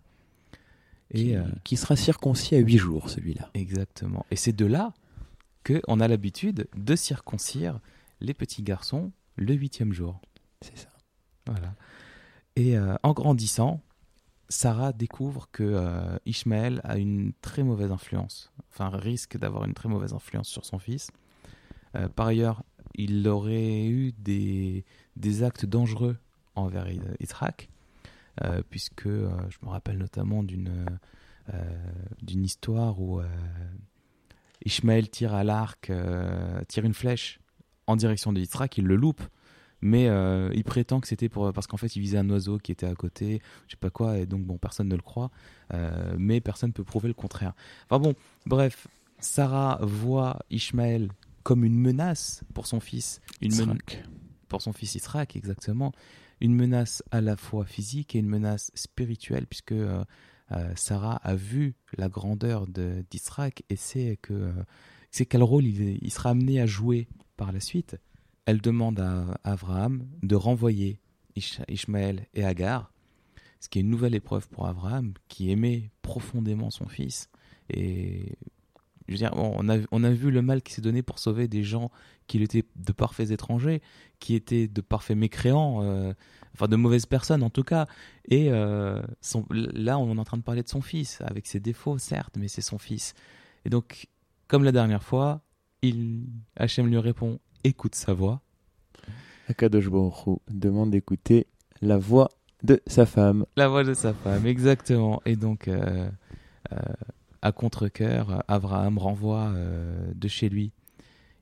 Et 1.12 1.26
Qui, 1.26 1.36
euh, 1.36 1.44
qui 1.64 1.78
sera 1.78 1.96
circoncis 1.96 2.56
à 2.56 2.60
8 2.60 2.78
jours, 2.78 3.10
celui-là. 3.10 3.50
exactement. 3.54 4.26
Et 4.32 4.36
c'est 4.36 4.54
de 4.54 4.66
là 4.66 4.94
que 5.64 5.82
on 5.88 6.00
a 6.00 6.08
l'habitude 6.08 6.68
de 6.76 6.96
circoncire 6.96 7.80
les 8.20 8.34
petits 8.34 8.64
garçons 8.64 9.12
le 9.36 9.54
huitième 9.54 9.94
jour. 9.94 10.20
C'est 10.62 10.78
ça. 10.78 10.90
Voilà. 11.46 11.76
Et 12.56 12.78
euh, 12.78 12.96
en 13.04 13.14
grandissant, 13.14 13.82
Sarah 14.50 14.92
découvre 14.92 15.50
que 15.52 15.64
euh, 15.64 16.18
Ishmaël 16.26 16.82
a 16.84 16.98
une 16.98 17.34
très 17.42 17.64
mauvaise 17.64 17.92
influence, 17.92 18.52
enfin 18.72 18.90
risque 18.90 19.38
d'avoir 19.38 19.66
une 19.66 19.74
très 19.74 19.90
mauvaise 19.90 20.14
influence 20.14 20.48
sur 20.48 20.66
son 20.66 20.80
fils. 20.80 21.12
Par 22.16 22.26
ailleurs, 22.26 22.64
il 22.96 23.28
aurait 23.28 23.86
eu 23.86 24.14
des, 24.14 24.84
des 25.16 25.44
actes 25.44 25.68
dangereux 25.68 26.18
envers 26.56 26.88
Yitzhak, 27.20 27.70
euh, 28.44 28.62
puisque 28.70 29.08
euh, 29.08 29.30
je 29.50 29.58
me 29.64 29.70
rappelle 29.70 29.98
notamment 29.98 30.44
d'une 30.44 30.86
euh, 31.54 31.76
d'une 32.22 32.44
histoire 32.44 33.02
où 33.02 33.22
Ishmaël 34.66 35.10
tire 35.10 35.34
à 35.34 35.44
l'arc, 35.44 35.92
tire 36.68 36.86
une 36.86 36.94
flèche 36.94 37.40
en 37.88 37.96
direction 37.96 38.32
de 38.32 38.40
Yitzhak, 38.40 38.78
il 38.78 38.86
le 38.86 38.96
loupe, 38.96 39.22
mais 39.84 40.08
euh, 40.08 40.50
il 40.54 40.64
prétend 40.64 41.02
que 41.02 41.08
c'était 41.10 41.28
pour 41.28 41.52
parce 41.52 41.68
qu'en 41.68 41.76
fait 41.76 41.94
il 41.98 42.00
visait 42.00 42.18
un 42.18 42.30
oiseau 42.30 42.58
qui 42.58 42.72
était 42.72 42.86
à 42.86 42.96
côté, 42.96 43.42
je 43.68 43.72
sais 43.72 43.78
pas 43.78 43.90
quoi, 43.90 44.18
et 44.18 44.26
donc 44.26 44.46
bon 44.46 44.58
personne 44.58 44.88
ne 44.88 44.96
le 44.96 45.02
croit, 45.02 45.30
euh, 45.74 46.16
mais 46.18 46.40
personne 46.40 46.72
peut 46.72 46.86
prouver 46.86 47.10
le 47.10 47.14
contraire. 47.14 47.54
Enfin 47.90 48.00
bon, 48.00 48.16
bref, 48.46 48.88
Sarah 49.20 49.80
voit 49.82 50.40
Ishmaël 50.50 51.10
comme 51.44 51.66
une 51.66 51.78
menace 51.78 52.46
pour 52.54 52.66
son 52.66 52.80
fils, 52.80 53.20
une 53.42 53.54
menace 53.58 53.78
pour 54.48 54.62
son 54.62 54.72
fils 54.72 54.96
Israq, 54.96 55.36
exactement. 55.36 55.92
Une 56.42 56.56
menace 56.56 57.04
à 57.12 57.22
la 57.22 57.38
fois 57.38 57.66
physique 57.66 58.16
et 58.16 58.20
une 58.20 58.28
menace 58.28 58.72
spirituelle, 58.76 59.48
puisque 59.48 59.72
euh, 59.72 60.04
euh, 60.52 60.72
Sarah 60.76 61.16
a 61.18 61.36
vu 61.36 61.76
la 61.98 62.10
grandeur 62.10 62.68
de- 62.68 63.04
d'Israël 63.10 63.52
et 63.70 63.76
sait 63.76 64.18
que 64.22 64.34
euh, 64.34 64.52
c'est 65.12 65.26
quel 65.26 65.44
rôle 65.44 65.66
il, 65.66 66.12
sera 66.12 66.32
amené 66.32 66.60
à 66.60 66.66
jouer 66.66 67.08
par 67.38 67.52
la 67.52 67.60
suite. 67.60 67.98
Elle 68.46 68.62
demande 68.62 69.00
à 69.00 69.40
Abraham 69.44 70.06
de 70.22 70.36
renvoyer 70.36 71.00
Ish- 71.36 71.62
Ishmaël 71.68 72.28
et 72.34 72.44
Agar, 72.44 72.92
ce 73.60 73.70
qui 73.70 73.80
est 73.80 73.82
une 73.82 73.90
nouvelle 73.90 74.16
épreuve 74.16 74.50
pour 74.50 74.68
Abraham, 74.68 75.14
qui 75.30 75.50
aimait 75.52 75.92
profondément 76.02 76.70
son 76.72 76.88
fils. 76.88 77.30
Et 77.70 78.36
je 79.08 79.14
veux 79.14 79.18
dire, 79.18 79.32
bon, 79.32 79.54
on 79.58 79.70
a, 79.70 79.78
on 79.92 80.04
a 80.04 80.12
vu 80.12 80.32
le 80.32 80.42
mal 80.42 80.62
qui 80.62 80.74
s'est 80.74 80.82
donné 80.82 81.02
pour 81.02 81.20
sauver 81.20 81.48
des 81.48 81.64
gens 81.64 81.92
qui 82.28 82.42
étaient 82.42 82.64
de 82.76 82.92
parfaits 82.94 83.32
étrangers, 83.32 83.82
qui 84.20 84.36
étaient 84.36 84.68
de 84.68 84.82
parfaits 84.82 85.18
mécréants, 85.18 85.82
euh, 85.84 86.14
enfin 86.54 86.68
de 86.68 86.76
mauvaises 86.76 87.06
personnes 87.06 87.44
en 87.44 87.50
tout 87.50 87.64
cas. 87.64 87.86
Et 88.30 88.50
euh, 88.52 89.02
son- 89.22 89.46
là, 89.52 89.98
on 90.00 90.16
est 90.16 90.20
en 90.20 90.24
train 90.24 90.38
de 90.38 90.44
parler 90.44 90.64
de 90.64 90.70
son 90.70 90.82
fils, 90.82 91.20
avec 91.22 91.48
ses 91.48 91.60
défauts, 91.60 91.98
certes, 91.98 92.36
mais 92.38 92.48
c'est 92.48 92.62
son 92.62 92.78
fils. 92.78 93.14
Et 93.66 93.70
donc, 93.70 94.08
comme 94.48 94.64
la 94.64 94.72
dernière 94.72 95.04
fois, 95.04 95.42
il, 95.82 96.24
Hachem 96.56 96.88
lui 96.88 96.98
répond 96.98 97.40
Écoute 97.66 97.96
sa 97.96 98.14
voix. 98.14 98.42
Akadosh 99.50 99.90
Baruch 99.90 100.40
demande 100.50 100.92
d'écouter 100.92 101.48
la 101.82 101.98
voix 101.98 102.30
de 102.64 102.82
sa 102.88 103.06
femme. 103.06 103.46
La 103.58 103.68
voix 103.68 103.84
de 103.84 103.94
sa 103.94 104.14
femme, 104.14 104.46
exactement. 104.48 105.22
Et 105.26 105.36
donc, 105.36 105.68
euh, 105.68 106.10
à 107.44 107.52
contre-coeur, 107.52 108.42
Abraham 108.48 108.98
renvoie 108.98 109.50
euh, 109.50 110.12
de 110.16 110.28
chez 110.30 110.48
lui 110.48 110.72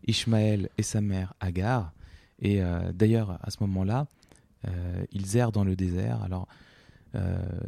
Ishmaël 0.07 0.69
et 0.79 0.83
sa 0.83 0.99
mère 0.99 1.35
Agar. 1.39 1.93
Et 2.39 2.63
euh, 2.63 2.91
d'ailleurs, 2.91 3.37
à 3.43 3.51
ce 3.51 3.57
moment-là, 3.61 4.07
euh, 4.67 5.05
ils 5.11 5.37
errent 5.37 5.51
dans 5.51 5.63
le 5.63 5.75
désert. 5.75 6.23
Alors, 6.23 6.47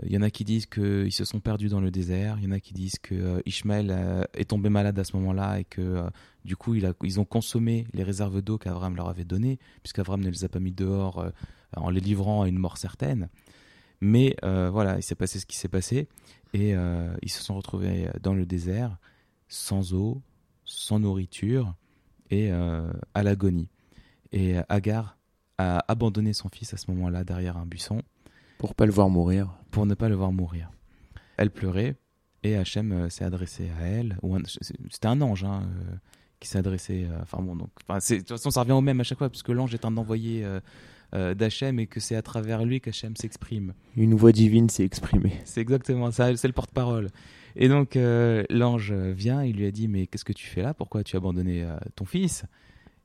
il 0.05 0.11
y 0.13 0.17
en 0.17 0.21
a 0.21 0.29
qui 0.29 0.45
disent 0.45 0.65
qu'ils 0.67 1.11
se 1.11 1.25
sont 1.25 1.41
perdus 1.41 1.67
dans 1.67 1.81
le 1.81 1.91
désert. 1.91 2.37
Il 2.39 2.45
y 2.45 2.47
en 2.47 2.53
a 2.53 2.61
qui 2.61 2.73
disent 2.73 2.97
que 2.97 3.43
Ishmaël 3.45 4.25
est 4.33 4.49
tombé 4.49 4.69
malade 4.69 4.97
à 4.97 5.03
ce 5.03 5.17
moment-là 5.17 5.59
et 5.59 5.65
que 5.65 6.01
du 6.45 6.55
coup, 6.55 6.75
ils 6.75 7.19
ont 7.19 7.25
consommé 7.25 7.85
les 7.93 8.03
réserves 8.03 8.41
d'eau 8.41 8.57
qu'Abraham 8.57 8.95
leur 8.95 9.09
avait 9.09 9.25
données, 9.25 9.59
puisqu'Abraham 9.81 10.21
ne 10.21 10.29
les 10.29 10.45
a 10.45 10.47
pas 10.47 10.61
mis 10.61 10.71
dehors 10.71 11.29
en 11.75 11.89
les 11.89 11.99
livrant 11.99 12.43
à 12.43 12.47
une 12.47 12.57
mort 12.57 12.77
certaine. 12.77 13.27
Mais 13.99 14.37
voilà, 14.41 14.95
il 14.95 15.03
s'est 15.03 15.13
passé 15.13 15.39
ce 15.39 15.45
qui 15.45 15.57
s'est 15.57 15.67
passé 15.67 16.07
et 16.53 16.75
euh, 16.75 17.13
ils 17.21 17.31
se 17.31 17.43
sont 17.43 17.55
retrouvés 17.55 18.09
dans 18.21 18.33
le 18.33 18.45
désert, 18.45 18.97
sans 19.47 19.93
eau, 19.93 20.21
sans 20.63 20.99
nourriture 20.99 21.75
et 22.29 22.51
euh, 22.51 22.91
à 23.13 23.23
l'agonie. 23.23 23.69
Et 24.31 24.55
Agar 24.69 25.17
a 25.57 25.83
abandonné 25.87 26.33
son 26.33 26.49
fils 26.49 26.73
à 26.73 26.77
ce 26.77 26.89
moment-là 26.91 27.23
derrière 27.23 27.57
un 27.57 27.65
buisson 27.65 28.01
Pour 28.57 28.73
pas 28.75 28.85
le 28.85 28.91
voir 28.91 29.09
mourir. 29.09 29.53
pour 29.71 29.85
ne 29.85 29.93
pas 29.93 30.09
le 30.09 30.15
voir 30.15 30.31
mourir. 30.31 30.71
Elle 31.37 31.51
pleurait 31.51 31.95
et 32.43 32.55
Hachem 32.57 32.91
euh, 32.91 33.09
s'est 33.09 33.23
adressé 33.25 33.69
à 33.79 33.85
elle. 33.85 34.17
C'était 34.89 35.07
un 35.07 35.21
ange 35.21 35.43
hein, 35.43 35.63
euh, 35.65 35.95
qui 36.39 36.47
s'est 36.49 36.57
adressé. 36.59 37.07
euh, 37.09 37.19
Enfin 37.21 37.41
bon, 37.41 37.55
donc, 37.55 37.69
enfin, 37.87 37.99
de 37.99 38.19
toute 38.19 38.29
façon, 38.29 38.51
ça 38.51 38.61
revient 38.61 38.73
au 38.73 38.81
même 38.81 38.99
à 38.99 39.03
chaque 39.03 39.17
fois, 39.17 39.29
puisque 39.29 39.49
l'ange 39.49 39.73
est 39.73 39.85
un 39.85 39.95
envoyé 39.97 40.45
euh, 41.13 41.33
d'Hachem 41.33 41.79
et 41.79 41.87
que 41.87 41.99
c'est 41.99 42.15
à 42.15 42.21
travers 42.21 42.63
lui 42.65 42.81
qu'Hachem 42.81 43.15
s'exprime. 43.15 43.73
Une 43.95 44.15
voix 44.15 44.31
divine 44.31 44.69
s'est 44.69 44.83
exprimée. 44.83 45.33
C'est 45.45 45.61
exactement 45.61 46.11
ça, 46.11 46.35
c'est 46.35 46.47
le 46.47 46.53
porte-parole. 46.53 47.09
Et 47.55 47.67
donc 47.67 47.95
euh, 47.95 48.43
l'ange 48.49 48.91
vient, 48.91 49.43
il 49.43 49.57
lui 49.57 49.65
a 49.65 49.71
dit 49.71 49.87
mais 49.87 50.07
qu'est-ce 50.07 50.25
que 50.25 50.33
tu 50.33 50.47
fais 50.47 50.61
là? 50.61 50.73
Pourquoi 50.73 51.03
tu 51.03 51.15
as 51.15 51.19
abandonné 51.19 51.63
euh, 51.63 51.77
ton 51.95 52.05
fils? 52.05 52.45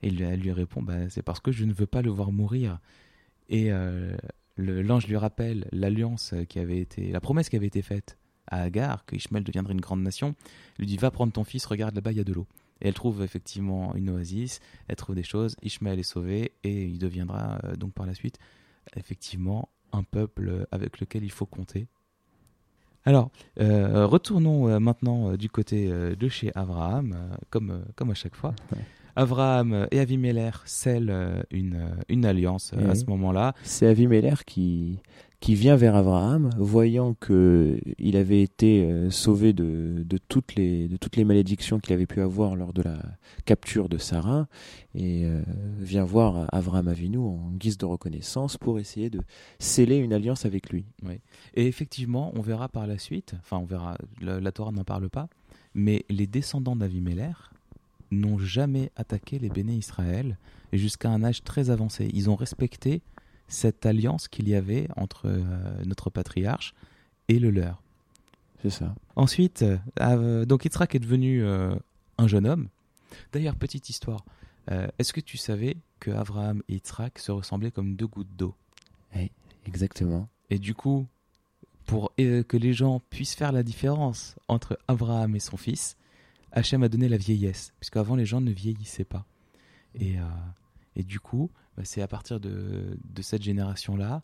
Et 0.03 0.09
elle 0.09 0.41
lui 0.41 0.53
répond 0.53 0.83
bah, 0.83 1.09
c'est 1.11 1.23
parce 1.23 1.41
que 1.41 1.53
je 1.53 1.65
ne 1.65 1.73
veux 1.73 1.87
pas 1.87 2.03
le 2.03 2.11
voir 2.11 2.33
mourir. 2.33 2.79
Et 3.49 3.73
euh, 3.73 4.17
l'ange 4.57 5.07
lui 5.07 5.17
rappelle 5.17 5.67
l'alliance 5.73 6.35
qui 6.49 6.59
avait 6.59 6.79
été, 6.79 7.11
la 7.11 7.21
promesse 7.21 7.49
qui 7.49 7.57
avait 7.57 7.67
été 7.67 7.83
faite 7.83 8.19
à 8.47 8.63
Agar 8.63 9.05
que 9.05 9.17
Ishmael 9.17 9.45
deviendrait 9.45 9.75
une 9.75 9.81
grande 9.81 10.03
nation. 10.03 10.35
Il 10.79 10.83
lui 10.83 10.87
dit 10.87 10.97
va 10.97 11.11
prendre 11.11 11.33
ton 11.33 11.45
fils, 11.45 11.67
regarde 11.67 11.95
là-bas 11.95 12.13
il 12.13 12.19
y 12.19 12.21
a 12.21 12.25
de 12.25 12.33
l'eau. 12.33 12.47
Et 12.81 12.89
elle 12.89 12.95
trouve 12.95 13.23
effectivement 13.23 13.95
une 13.95 14.11
oasis, 14.11 14.61
elle 14.89 14.97
trouve 14.97 15.15
des 15.17 15.23
choses, 15.23 15.57
Ishmael 15.63 15.99
est 15.99 16.05
sauvé 16.05 16.53
et 16.65 16.85
il 16.85 16.99
deviendra 16.99 17.59
euh, 17.65 17.77
donc 17.77 17.93
par 17.93 18.07
la 18.07 18.15
suite 18.15 18.39
effectivement 18.97 19.69
un 19.93 20.03
peuple 20.03 20.67
avec 20.71 21.01
lequel 21.01 21.25
il 21.25 21.31
faut 21.31 21.47
compter. 21.47 21.89
Alors, 23.05 23.31
euh, 23.61 24.07
retournons 24.07 24.69
euh, 24.69 24.79
maintenant 24.81 25.35
du 25.37 25.49
côté 25.49 25.89
de 25.89 26.29
chez 26.29 26.53
Abraham, 26.55 27.17
comme, 27.51 27.85
comme 27.97 28.11
à 28.11 28.15
chaque 28.15 28.35
fois. 28.37 28.55
Ouais. 28.73 28.83
Abraham 29.17 29.89
et 29.91 29.99
Avimelech 29.99 30.55
scellent 30.65 31.45
une, 31.51 31.89
une 32.09 32.25
alliance 32.25 32.73
à 32.73 32.95
ce 32.95 33.05
moment-là. 33.07 33.53
C'est 33.65 33.89
Avimelech 33.89 34.45
qui, 34.45 35.01
qui 35.41 35.55
vient 35.55 35.77
vers 35.77 35.95
Abraham, 35.95 36.51
voyant 36.59 37.15
que 37.15 37.79
il 37.99 38.17
avait 38.17 38.43
été 38.43 38.85
euh, 38.85 39.11
sauvé 39.11 39.53
de, 39.53 40.03
de, 40.05 40.19
toutes 40.19 40.57
les, 40.57 40.89
de 40.89 40.97
toutes 40.97 41.17
les 41.17 41.25
malédictions 41.25 41.79
qu'il 41.79 41.93
avait 41.93 42.07
pu 42.07 42.21
avoir 42.21 42.57
lors 42.57 42.73
de 42.73 42.83
la 42.83 42.99
capture 43.45 43.89
de 43.89 43.99
Sarah, 43.99 44.49
et 44.95 45.25
euh, 45.25 45.43
vient 45.79 46.05
voir 46.05 46.49
Abraham 46.53 46.89
Avinu 46.89 47.19
en 47.19 47.53
guise 47.53 47.79
de 47.79 47.87
reconnaissance 47.87 48.57
pour 48.57 48.81
essayer 48.81 49.11
de 49.11 49.21
sceller 49.61 49.97
une 49.97 50.13
alliance 50.13 50.45
avec 50.45 50.71
lui. 50.71 50.87
Et 51.55 51.67
effectivement, 51.67 52.33
on 52.35 52.41
verra 52.41 52.69
par 52.69 52.87
la 52.87 52.99
suite, 52.99 53.35
enfin 53.39 53.59
on 53.59 53.65
verra, 53.65 53.97
la, 54.21 54.53
Torah 54.53 54.73
n'en 54.73 54.85
parle 54.85 55.09
pas, 55.09 55.29
mais 55.73 56.05
les 56.11 56.27
descendants 56.27 56.75
d'Avimelech 56.75 57.37
n'ont 58.11 58.39
jamais 58.39 58.91
attaqué 58.97 59.39
les 59.39 59.51
béné 59.51 59.75
Israël 59.75 60.37
jusqu'à 60.73 61.11
un 61.11 61.23
âge 61.23 61.45
très 61.45 61.71
avancé. 61.71 62.11
Ils 62.13 62.29
ont 62.29 62.37
respecté 62.37 63.03
cette 63.49 63.87
alliance 63.87 64.29
qu'il 64.29 64.49
y 64.49 64.55
avait 64.55 64.89
entre 64.97 65.27
euh, 65.27 65.85
notre 65.85 66.11
patriarche 66.11 66.75
et 67.29 67.39
le 67.39 67.51
leur. 67.51 67.83
C'est 68.63 68.71
ça. 68.71 68.95
Ensuite, 69.17 69.65
euh, 70.01 70.45
donc 70.45 70.65
Yitzhak 70.65 70.95
est 70.95 71.01
devenu 71.01 71.43
euh, 71.43 71.75
un 72.19 72.29
jeune 72.29 72.47
homme. 72.47 72.69
D'ailleurs, 73.33 73.57
petite 73.57 73.89
histoire. 73.89 74.25
Est-ce 74.99 75.15
que 75.15 75.21
tu 75.21 75.39
savais 75.39 75.79
que 75.99 76.11
Abraham 76.11 76.63
et 76.69 76.75
Yitzhak 76.75 77.19
se 77.19 77.33
ressemblaient 77.33 77.71
comme 77.71 77.97
deux 77.97 78.07
gouttes 78.07 78.37
d'eau? 78.37 78.55
Oui, 79.17 79.31
exactement. 79.65 80.29
Et 80.51 80.59
du 80.59 80.75
coup, 80.75 81.07
pour 81.87 82.15
que 82.15 82.57
les 82.59 82.75
gens 82.75 83.01
puissent 83.09 83.35
faire 83.35 83.51
la 83.51 83.63
différence 83.63 84.37
entre 84.47 84.79
Abraham 84.87 85.35
et 85.35 85.41
son 85.41 85.57
fils, 85.57 85.97
Hachem 86.53 86.83
a 86.83 86.91
donné 86.91 87.09
la 87.09 87.17
vieillesse, 87.17 87.73
puisqu'avant 87.81 88.15
les 88.15 88.27
gens 88.27 88.43
ne 88.43 88.51
vieillissaient 88.51 89.05
pas. 89.05 89.25
Et, 89.95 90.17
et 90.99 91.05
du 91.05 91.21
coup, 91.21 91.51
bah, 91.77 91.85
c'est 91.87 92.03
à 92.03 92.09
partir 92.09 92.41
de, 92.41 92.99
cette 93.23 93.43
génération-là 93.43 94.23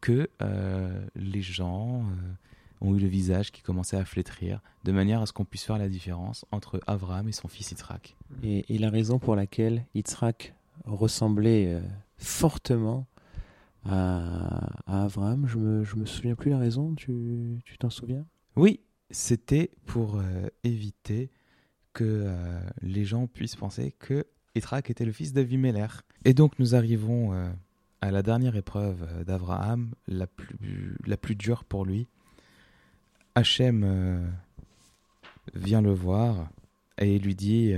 que 0.00 0.28
euh, 0.42 1.04
les 1.16 1.42
gens 1.42 2.02
euh, 2.02 2.12
ont 2.82 2.94
eu 2.94 2.98
le 2.98 3.08
visage 3.08 3.50
qui 3.50 3.62
commençait 3.62 3.96
à 3.96 4.04
flétrir, 4.04 4.60
de 4.84 4.92
manière 4.92 5.22
à 5.22 5.26
ce 5.26 5.32
qu'on 5.32 5.46
puisse 5.46 5.64
faire 5.64 5.78
la 5.78 5.88
différence 5.88 6.44
entre 6.52 6.80
Abraham 6.86 7.28
et 7.28 7.32
son 7.32 7.48
fils 7.48 7.70
Yitzhak. 7.70 8.16
Et, 8.42 8.78
la 8.78 8.90
raison 8.90 9.18
pour 9.18 9.34
laquelle 9.34 9.86
Yitzhak 9.94 10.54
ressemblait 10.84 11.74
euh, 11.74 11.80
fortement 12.18 13.06
à, 13.86 14.66
à, 14.86 15.04
Abraham, 15.04 15.46
je 15.46 15.56
me, 15.56 15.84
je 15.84 15.96
me 15.96 16.04
souviens 16.04 16.34
plus 16.34 16.50
la 16.50 16.58
raison, 16.58 16.94
tu 16.94 17.62
t'en 17.78 17.90
souviens? 17.90 18.26
Oui, 18.56 18.80
c'était 19.10 19.70
pour 19.86 20.20
éviter 20.64 21.30
que 21.94 22.30
les 22.82 23.04
gens 23.06 23.26
puissent 23.26 23.56
penser 23.56 23.92
que 23.98 24.26
Yitzhak 24.54 24.90
était 24.90 25.04
le 25.04 25.12
fils 25.12 25.32
d'Avimelech. 25.32 25.92
Et 26.24 26.34
donc 26.34 26.58
nous 26.58 26.74
arrivons 26.74 27.32
euh, 27.32 27.50
à 28.00 28.10
la 28.10 28.22
dernière 28.22 28.56
épreuve 28.56 29.06
euh, 29.08 29.24
d'Abraham, 29.24 29.92
la 30.08 30.26
plus, 30.26 30.96
la 31.06 31.16
plus 31.16 31.34
dure 31.34 31.64
pour 31.64 31.84
lui. 31.84 32.06
Hachem 33.34 33.82
euh, 33.84 34.28
vient 35.54 35.80
le 35.80 35.92
voir 35.92 36.50
et 36.98 37.18
lui 37.18 37.34
dit 37.34 37.74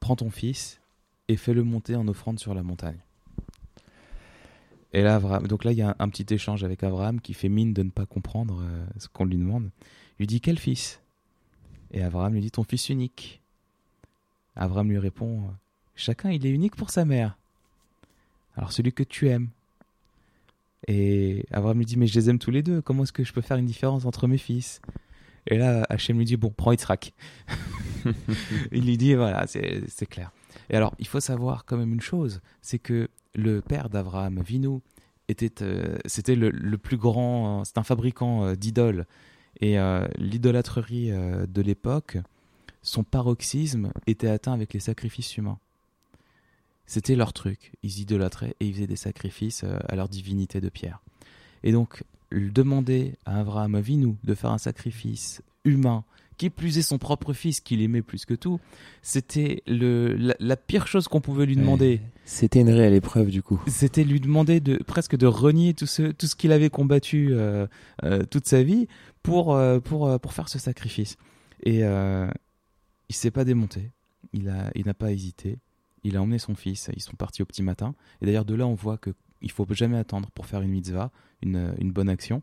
Prends 0.00 0.16
ton 0.16 0.30
fils 0.30 0.80
et 1.28 1.36
fais-le 1.36 1.62
monter 1.62 1.94
en 1.94 2.08
offrande 2.08 2.38
sur 2.38 2.54
la 2.54 2.62
montagne. 2.62 2.98
Et 4.94 5.02
là, 5.02 5.20
donc 5.40 5.64
là, 5.64 5.72
il 5.72 5.78
y 5.78 5.82
a 5.82 5.94
un, 5.98 6.08
petit 6.08 6.32
échange 6.32 6.64
avec 6.64 6.82
Abraham 6.82 7.20
qui 7.20 7.34
fait 7.34 7.50
mine 7.50 7.74
de 7.74 7.82
ne 7.82 7.90
pas 7.90 8.06
comprendre 8.06 8.64
ce 8.96 9.06
qu'on 9.06 9.26
lui 9.26 9.36
demande. 9.36 9.70
Il 10.18 10.22
lui 10.22 10.26
dit 10.26 10.40
Quel 10.40 10.58
fils? 10.58 11.02
Et 11.90 12.02
Abraham 12.02 12.32
lui 12.32 12.40
dit 12.40 12.50
Ton 12.50 12.64
fils 12.64 12.88
unique. 12.88 13.42
Abraham 14.58 14.90
lui 14.90 14.98
répond 14.98 15.44
Chacun, 15.94 16.30
il 16.30 16.46
est 16.46 16.50
unique 16.50 16.76
pour 16.76 16.90
sa 16.90 17.04
mère. 17.04 17.38
Alors 18.56 18.72
celui 18.72 18.92
que 18.92 19.02
tu 19.02 19.28
aimes. 19.28 19.48
Et 20.86 21.44
Abraham 21.50 21.78
lui 21.78 21.86
dit 21.86 21.96
Mais 21.96 22.06
je 22.06 22.14
les 22.14 22.30
aime 22.30 22.38
tous 22.38 22.50
les 22.50 22.62
deux. 22.62 22.82
Comment 22.82 23.04
est-ce 23.04 23.12
que 23.12 23.24
je 23.24 23.32
peux 23.32 23.40
faire 23.40 23.56
une 23.56 23.66
différence 23.66 24.04
entre 24.04 24.26
mes 24.26 24.38
fils? 24.38 24.80
Et 25.46 25.56
là, 25.56 25.86
Hachem 25.88 26.18
lui 26.18 26.24
dit 26.24 26.36
Bon, 26.36 26.50
prends 26.50 26.72
Yitzhak. 26.72 27.14
il 28.72 28.84
lui 28.84 28.96
dit 28.98 29.14
Voilà, 29.14 29.46
c'est 29.46 30.06
clair. 30.06 30.30
Et 30.70 30.76
alors, 30.76 30.94
il 30.98 31.06
faut 31.06 31.20
savoir 31.20 31.64
quand 31.64 31.76
même 31.76 31.92
une 31.92 32.00
chose 32.00 32.40
c'est 32.60 32.78
que 32.78 33.08
le 33.34 33.60
père 33.60 33.88
d'Abraham, 33.88 34.42
Vinu, 34.42 34.80
était, 35.28 35.62
euh, 35.62 35.96
c'était 36.06 36.34
le, 36.34 36.78
plus 36.78 36.96
grand, 36.96 37.64
c'est 37.64 37.78
un 37.78 37.82
fabricant 37.82 38.44
euh, 38.44 38.54
d'idoles. 38.54 39.06
Et 39.60 39.78
euh, 39.78 40.06
l'idolâtrerie 40.16 41.10
de 41.10 41.62
l'époque, 41.62 42.18
son 42.82 43.04
paroxysme 43.04 43.92
était 44.06 44.28
atteint 44.28 44.52
avec 44.52 44.72
les 44.72 44.80
sacrifices 44.80 45.36
humains. 45.36 45.58
C'était 46.86 47.16
leur 47.16 47.32
truc. 47.32 47.72
Ils 47.82 48.00
idolâtraient 48.00 48.56
et 48.60 48.66
ils 48.66 48.74
faisaient 48.74 48.86
des 48.86 48.96
sacrifices 48.96 49.62
euh, 49.64 49.78
à 49.88 49.94
leur 49.94 50.08
divinité 50.08 50.60
de 50.60 50.70
pierre. 50.70 51.02
Et 51.62 51.70
donc, 51.70 52.02
demander 52.32 53.14
à 53.26 53.40
Abraham 53.40 53.74
Avinu 53.74 54.16
de 54.24 54.34
faire 54.34 54.50
un 54.50 54.58
sacrifice 54.58 55.42
humain, 55.64 56.04
qui 56.38 56.50
plus 56.50 56.78
est 56.78 56.82
son 56.82 56.98
propre 56.98 57.32
fils 57.32 57.60
qu'il 57.60 57.82
aimait 57.82 58.00
plus 58.00 58.24
que 58.24 58.32
tout, 58.32 58.60
c'était 59.02 59.62
la, 59.66 60.34
la, 60.38 60.56
pire 60.56 60.86
chose 60.86 61.08
qu'on 61.08 61.20
pouvait 61.20 61.46
lui 61.46 61.56
demander. 61.56 62.00
c'était 62.24 62.60
une 62.60 62.70
réelle 62.70 62.94
épreuve 62.94 63.30
du 63.30 63.42
coup. 63.42 63.60
C'était 63.66 64.04
lui 64.04 64.20
demander 64.20 64.60
de 64.60 64.76
presque 64.76 65.16
de 65.16 65.26
renier 65.26 65.74
tout 65.74 65.86
ce, 65.86 66.12
tout 66.12 66.26
ce 66.26 66.36
qu'il 66.36 66.52
avait 66.52 66.70
combattu 66.70 67.30
euh, 67.32 67.66
euh, 68.04 68.22
toute 68.24 68.46
sa 68.46 68.62
vie 68.62 68.86
pour, 69.24 69.58
pour, 69.84 70.20
pour 70.20 70.32
faire 70.32 70.48
ce 70.48 70.60
sacrifice. 70.60 71.16
Et 71.64 71.82
il 73.08 73.14
s'est 73.14 73.30
pas 73.30 73.44
démonté. 73.44 73.90
Il 74.32 74.48
a, 74.48 74.70
il 74.74 74.86
n'a 74.86 74.94
pas 74.94 75.12
hésité. 75.12 75.58
Il 76.04 76.16
a 76.16 76.22
emmené 76.22 76.38
son 76.38 76.54
fils. 76.54 76.90
Ils 76.94 77.02
sont 77.02 77.16
partis 77.16 77.42
au 77.42 77.46
petit 77.46 77.62
matin. 77.62 77.94
Et 78.20 78.26
d'ailleurs, 78.26 78.44
de 78.44 78.54
là, 78.54 78.66
on 78.66 78.74
voit 78.74 78.98
que 78.98 79.14
il 79.40 79.50
faut 79.50 79.66
jamais 79.70 79.98
attendre 79.98 80.30
pour 80.30 80.46
faire 80.46 80.62
une 80.62 80.70
mitzvah, 80.70 81.10
une, 81.42 81.74
une 81.78 81.92
bonne 81.92 82.08
action. 82.08 82.42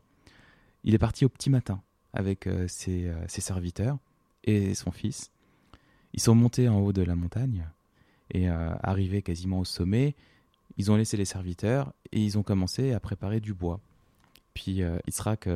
Il 0.84 0.94
est 0.94 1.00
parti 1.00 1.26
au 1.26 1.30
petit 1.30 1.50
matin 1.50 1.82
avec 2.14 2.48
euh, 2.48 2.68
ses, 2.68 3.08
euh, 3.08 3.26
ses, 3.28 3.42
serviteurs 3.42 3.98
et 4.44 4.74
son 4.76 4.92
fils. 4.92 5.32
Ils 6.14 6.22
sont 6.22 6.36
montés 6.36 6.70
en 6.70 6.80
haut 6.80 6.94
de 6.94 7.02
la 7.02 7.16
montagne 7.16 7.68
et 8.32 8.50
euh, 8.50 8.74
arrivés 8.82 9.22
quasiment 9.22 9.60
au 9.60 9.66
sommet, 9.66 10.16
ils 10.78 10.92
ont 10.92 10.96
laissé 10.96 11.18
les 11.18 11.26
serviteurs 11.26 11.94
et 12.12 12.24
ils 12.24 12.38
ont 12.38 12.44
commencé 12.44 12.94
à 12.94 13.00
préparer 13.00 13.40
du 13.40 13.54
bois. 13.54 13.80
Puis 14.54 14.82
Israq 15.06 15.50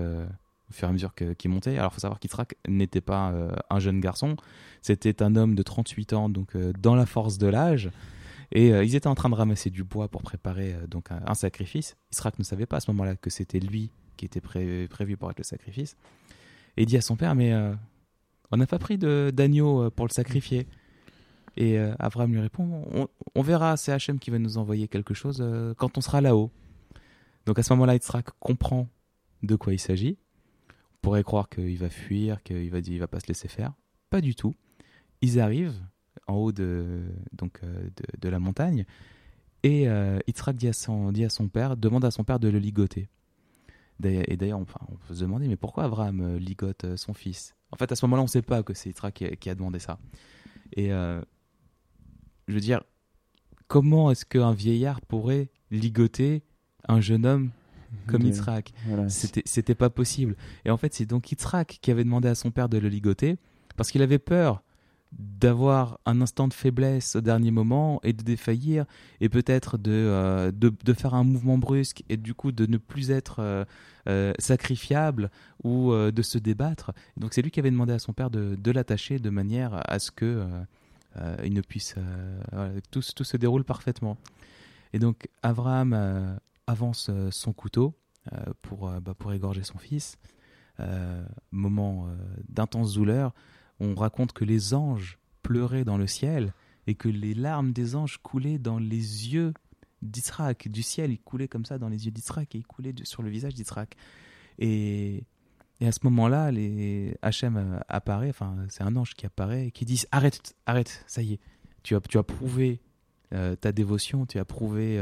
au 0.70 0.74
fur 0.74 0.88
et 0.88 0.90
à 0.90 0.94
mesure 0.94 1.14
qu'il 1.14 1.50
montait. 1.50 1.78
Alors, 1.78 1.92
il 1.92 1.96
faut 1.96 2.02
savoir 2.02 2.20
qu'Itrak 2.20 2.56
n'était 2.68 3.02
pas 3.02 3.32
euh, 3.32 3.52
un 3.70 3.80
jeune 3.80 4.00
garçon, 4.00 4.36
c'était 4.82 5.22
un 5.24 5.36
homme 5.36 5.56
de 5.56 5.64
38 5.64 6.14
ans, 6.14 6.30
donc 6.30 6.56
euh, 6.56 6.72
dans 6.80 6.96
la 6.96 7.06
force 7.06 7.38
de 7.38 7.48
l'âge. 7.48 7.90
Et 8.52 8.74
euh, 8.74 8.84
ils 8.84 8.96
étaient 8.96 9.08
en 9.08 9.16
train 9.16 9.30
de 9.30 9.36
ramasser 9.36 9.70
du 9.70 9.84
bois 9.84 10.08
pour 10.08 10.22
préparer 10.22 10.76
donc 10.88 11.10
un, 11.12 11.34
sacrifice. 11.34 11.98
Israq 12.12 12.38
ne 12.40 12.44
savait 12.44 12.66
pas 12.66 12.78
à 12.78 12.80
ce 12.80 12.92
moment-là 12.92 13.16
que 13.16 13.30
c'était 13.30 13.60
lui 13.60 13.92
qui 14.18 14.26
était 14.26 14.42
prévu 14.42 15.18
pour 15.18 15.30
être 15.32 15.38
le 15.38 15.44
sacrifice. 15.44 15.96
Et 16.78 16.84
il 16.84 16.86
dit 16.86 16.98
à 16.98 17.02
son 17.02 17.16
père, 17.16 17.36
mais 17.36 17.54
on 18.52 18.58
n'a 18.58 18.68
pas 18.68 18.80
pris 18.80 18.98
d'agneau 18.98 19.90
pour 19.92 20.08
le 20.08 20.12
sacrifier. 20.12 20.68
Et 21.58 21.78
Abraham 22.00 22.34
lui 22.34 22.42
répond, 22.42 22.86
on, 22.92 23.08
on 23.36 23.42
verra, 23.42 23.78
c'est 23.78 23.92
Hachem 23.92 24.20
qui 24.20 24.30
va 24.30 24.40
nous 24.40 24.58
envoyer 24.58 24.88
quelque 24.88 25.14
chose 25.14 25.46
quand 25.78 25.98
on 25.98 26.02
sera 26.02 26.20
là-haut. 26.20 26.52
Donc 27.46 27.60
à 27.60 27.64
ce 27.64 27.72
moment-là, 27.74 27.94
Yitzhak 27.94 28.32
comprend 28.40 28.90
de 29.44 29.56
quoi 29.56 29.74
il 29.74 29.80
s'agit 29.80 30.18
pourrait 31.10 31.24
croire 31.24 31.50
qu'il 31.50 31.76
va 31.80 31.90
fuir, 31.90 32.44
qu'il 32.44 32.70
va, 32.70 32.80
va 32.82 33.08
pas 33.08 33.20
se 33.20 33.26
laisser 33.26 33.48
faire. 33.48 33.74
Pas 34.12 34.22
du 34.22 34.36
tout. 34.36 34.54
Ils 35.24 35.40
arrivent 35.40 35.82
en 36.28 36.36
haut 36.36 36.52
de, 36.52 37.02
donc, 37.34 37.62
euh, 37.64 37.90
de, 38.20 38.30
la 38.30 38.38
montagne 38.38 38.86
et 39.64 39.90
euh, 39.90 40.20
dit 40.54 40.68
à, 40.68 40.74
son, 40.74 41.50
père, 41.52 41.78
demande 41.78 42.06
à 42.06 42.12
son 42.12 42.24
père 42.24 42.40
de 42.40 42.48
le 42.48 42.60
ligoter. 42.60 43.10
Et 44.04 44.38
d'ailleurs, 44.38 44.60
enfin, 44.60 44.82
on 44.88 44.98
peut 44.98 45.16
se 45.16 45.22
demander, 45.22 45.48
mais 45.48 45.56
pourquoi 45.56 45.86
Abraham 45.86 46.22
euh, 46.22 46.38
ligote 46.38 46.84
euh, 46.84 46.96
son 46.96 47.16
fils? 47.16 47.56
En 47.72 47.76
fait, 47.76 47.92
à 47.92 47.96
ce 47.96 48.06
moment-là, 48.06 48.22
on 48.22 48.26
ne 48.26 48.30
sait 48.30 48.44
pas 48.44 48.62
que 48.62 48.76
c'est 48.76 48.90
Yitzhak 48.90 49.16
qui, 49.16 49.36
qui, 49.38 49.50
a 49.50 49.56
demandé 49.56 49.80
ça. 49.80 49.98
Et 50.74 50.90
je 50.90 51.24
veux 52.54 52.60
dire, 52.60 52.84
comment 53.68 54.12
est-ce 54.12 54.26
qu'un 54.26 54.54
vieillard 54.54 55.02
pourrait 55.02 55.50
ligoter 55.72 56.44
un 56.88 57.02
jeune 57.02 57.26
homme 57.26 57.50
comme 58.08 58.22
Yitzhak. 58.24 58.74
C'était 59.08 59.76
pas 59.76 59.90
possible. 59.90 60.36
Et 60.66 60.72
en 60.72 60.78
fait, 60.78 60.94
c'est 60.94 61.06
donc 61.06 61.32
Yitzhak 61.32 61.80
qui 61.82 61.92
avait 61.92 62.04
demandé 62.04 62.28
à 62.28 62.36
son 62.36 62.52
père 62.52 62.70
de 62.70 62.78
le 62.78 62.90
ligoter 62.90 63.38
parce 63.76 63.92
qu'il 63.92 64.02
avait 64.02 64.20
peur 64.20 64.64
d'avoir 65.12 66.00
un 66.06 66.22
instant 66.22 66.48
de 66.48 66.54
faiblesse 66.54 67.16
au 67.16 67.22
dernier 67.22 67.52
moment 67.52 68.00
et 68.04 68.14
de 68.14 68.22
défaillir 68.22 68.86
et 69.22 69.30
peut-être 69.30 69.78
de, 69.78 69.92
euh, 69.92 70.52
de, 70.52 70.94
faire 70.94 71.16
un 71.16 71.24
mouvement 71.24 71.58
brusque 71.58 72.04
et 72.10 72.18
du 72.18 72.34
coup 72.34 72.52
de 72.52 72.66
ne 72.68 72.78
plus 72.78 73.10
être 73.10 73.38
euh, 73.40 73.66
euh, 74.08 74.34
sacrifiable 74.38 75.32
ou 75.64 75.94
de 75.94 76.22
se 76.22 76.38
débattre. 76.38 76.92
donc 77.18 77.34
c'est 77.34 77.42
lui 77.42 77.52
qui 77.52 77.60
avait 77.60 77.72
demandé 77.72 77.94
à 77.94 78.00
son 78.00 78.14
père 78.14 78.30
de, 78.30 78.56
de 78.56 78.72
l'attacher 78.72 79.20
de 79.20 79.30
manière 79.30 79.82
à 79.90 80.00
ce 80.00 80.12
que 80.12 80.48
il 81.44 81.54
ne 81.54 81.62
puisse 81.62 81.96
tout, 82.92 83.02
tout 83.16 83.24
se 83.24 83.36
déroule 83.36 83.64
parfaitement. 83.64 84.18
Et 84.94 85.00
donc 85.00 85.28
Abraham 85.44 86.40
avance 86.70 87.08
euh, 87.10 87.32
son 87.32 87.52
couteau 87.52 87.96
euh, 88.32 88.38
pour, 88.62 88.88
euh, 88.88 89.00
bah, 89.00 89.14
pour 89.18 89.34
égorger 89.34 89.64
son 89.64 89.78
fils. 89.78 90.18
moment 91.52 92.08
d'intense 92.48 92.94
douleur. 92.94 93.34
On 93.82 93.96
raconte 93.96 94.32
que 94.32 94.46
les 94.46 94.74
anges 94.74 95.20
pleuraient 95.42 95.84
dans 95.84 95.98
le 95.98 96.08
ciel 96.08 96.54
et 96.88 96.96
que 96.96 97.10
les 97.10 97.34
larmes 97.34 97.74
des 97.74 97.98
anges 97.98 98.18
coulaient 98.24 98.60
dans 98.60 98.80
les 98.80 99.34
yeux 99.34 99.54
d'Israël, 100.02 100.56
du 100.66 100.82
ciel, 100.82 101.12
il 101.12 101.20
coulait 101.20 101.50
comme 101.50 101.66
ça 101.66 101.78
dans 101.78 101.90
les 101.90 102.06
yeux 102.06 102.12
d'Israël 102.12 102.48
et 102.54 102.60
il 102.60 102.66
coulait 102.66 102.94
de- 102.94 103.04
sur 103.04 103.24
le 103.24 103.30
visage 103.30 103.56
d'Israël. 103.56 103.90
Et, 104.58 105.26
à 105.82 105.92
ce 105.92 106.00
moment-là, 106.04 106.50
les 106.52 107.18
Hachem 107.22 107.82
apparaît, 107.90 108.30
enfin 108.30 108.56
c'est 108.70 108.84
un 108.84 108.96
ange 108.96 109.16
qui 109.16 109.26
apparaît 109.26 109.68
et 109.68 109.72
qui 109.72 109.84
dit 109.84 110.04
arrête, 110.12 110.56
arrête, 110.66 111.04
ça 111.08 111.22
y 111.22 111.34
est, 111.34 111.40
tu 111.84 111.94
as, 111.96 112.00
tu 112.00 112.18
as 112.18 112.24
prouvé 112.24 112.80
ta 113.32 113.72
dévotion, 113.74 114.26
tu 114.26 114.40
as 114.40 114.46
prouvé 114.46 114.98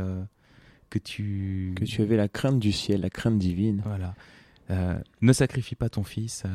que 0.90 1.00
tu 1.00 1.74
Que 1.76 1.86
tu 1.86 2.02
avais 2.02 2.18
la 2.18 2.28
crainte 2.28 2.60
du 2.60 2.72
ciel, 2.72 3.02
la 3.02 3.10
crainte 3.10 3.38
divine. 3.38 3.82
voilà. 3.86 4.16
Euh, 4.70 5.00
ne 5.22 5.34
sacrifie 5.34 5.76
pas 5.76 5.90
ton 5.90 6.04
fils, 6.04 6.44
euh, 6.46 6.50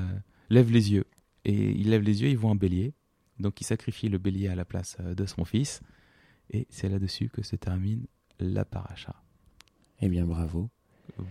lève 0.50 0.70
les 0.70 0.92
yeux. 0.92 1.06
Et 1.44 1.70
il 1.70 1.90
lève 1.90 2.02
les 2.02 2.22
yeux, 2.22 2.28
il 2.28 2.36
voit 2.36 2.50
un 2.50 2.56
bélier. 2.56 2.92
Donc 3.38 3.60
il 3.60 3.64
sacrifie 3.64 4.08
le 4.08 4.18
bélier 4.18 4.48
à 4.48 4.54
la 4.54 4.64
place 4.64 4.96
euh, 5.00 5.14
de 5.14 5.26
son 5.26 5.44
fils. 5.44 5.80
Et 6.50 6.66
c'est 6.70 6.88
là-dessus 6.88 7.28
que 7.28 7.42
se 7.42 7.56
termine 7.56 8.06
la 8.38 8.64
paracha. 8.64 9.14
Eh 10.00 10.08
bien, 10.08 10.26
bravo. 10.26 10.68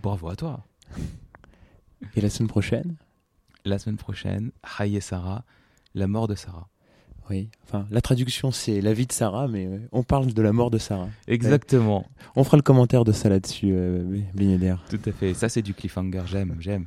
Bravo 0.02 0.30
à 0.30 0.36
toi. 0.36 0.66
Et 2.16 2.22
la 2.22 2.30
semaine 2.30 2.50
prochaine? 2.50 2.96
La 3.64 3.78
semaine 3.78 3.98
prochaine, 3.98 4.52
Haye 4.80 5.00
Sarah, 5.02 5.46
la 5.94 6.08
mort 6.08 6.28
de 6.28 6.36
Sarah. 6.36 6.68
Oui. 7.30 7.50
Enfin, 7.64 7.86
la 7.92 8.02
traduction, 8.02 8.52
c'est 8.52 8.82
la 8.82 8.94
vie 8.94 9.08
de 9.08 9.14
Sarah, 9.14 9.48
mais 9.48 9.66
euh, 9.66 9.80
on 9.92 10.04
parle 10.04 10.34
de 10.34 10.42
la 10.42 10.52
mort 10.52 10.70
de 10.72 10.78
Sarah. 10.78 11.10
Exactement, 11.28 12.06
On 12.36 12.44
fera 12.44 12.58
le 12.58 12.64
commentaire 12.64 13.04
de 13.06 13.12
ça 13.12 13.30
là-dessus, 13.30 13.72
euh, 13.72 14.22
Blinéder. 14.34 14.76
tout 14.90 15.00
à 15.06 15.12
fait. 15.12 15.34
Ça 15.34 15.48
c'est 15.48 15.62
du 15.62 15.74
cliffhanger, 15.74 16.24
j'aime, 16.26 16.56
j'aime. 16.60 16.86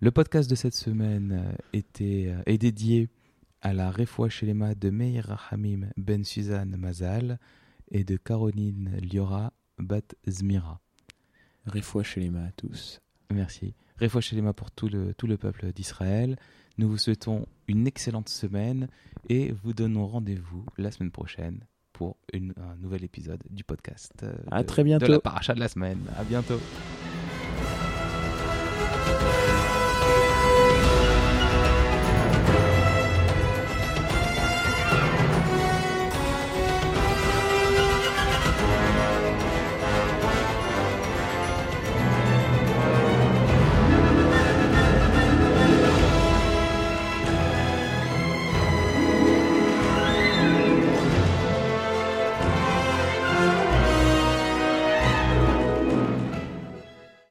Le 0.00 0.12
podcast 0.12 0.48
de 0.48 0.54
cette 0.54 0.74
semaine 0.74 1.42
euh, 1.44 1.52
était, 1.72 2.26
euh, 2.28 2.40
est 2.46 2.56
dédié 2.58 3.08
à 3.62 3.72
la 3.72 3.90
Refoua 3.90 4.28
Shelema 4.28 4.76
de 4.76 4.90
Meir 4.90 5.24
Rahamim 5.26 5.88
Ben 5.96 6.24
Suzanne 6.24 6.76
Mazal 6.76 7.40
et 7.90 8.04
de 8.04 8.16
Caroline 8.16 8.96
Liora 9.02 9.52
Bat 9.78 10.14
Zmira. 10.28 10.80
Mains 11.66 12.44
à 12.46 12.52
tous. 12.52 13.00
Merci. 13.34 13.74
Refoua 14.00 14.20
Shelema 14.20 14.52
pour 14.52 14.70
tout 14.70 14.88
le, 14.88 15.14
tout 15.14 15.26
le 15.26 15.36
peuple 15.36 15.72
d'Israël. 15.72 16.36
Nous 16.78 16.88
vous 16.88 16.98
souhaitons 16.98 17.46
une 17.66 17.86
excellente 17.86 18.28
semaine 18.28 18.88
et 19.28 19.52
vous 19.64 19.72
donnons 19.72 20.06
rendez-vous 20.06 20.64
la 20.76 20.90
semaine 20.90 21.10
prochaine 21.10 21.60
pour 21.92 22.16
une- 22.32 22.54
un 22.56 22.76
nouvel 22.76 23.02
épisode 23.04 23.42
du 23.50 23.64
podcast. 23.64 24.12
euh, 24.22 24.32
À 24.50 24.62
de- 24.62 24.66
très 24.68 24.84
De 24.84 24.90
la 24.90 24.98
bientôt. 24.98 25.20
paracha 25.20 25.54
de 25.54 25.60
la 25.60 25.68
semaine. 25.68 25.98
À 26.16 26.22
bientôt. 26.24 26.60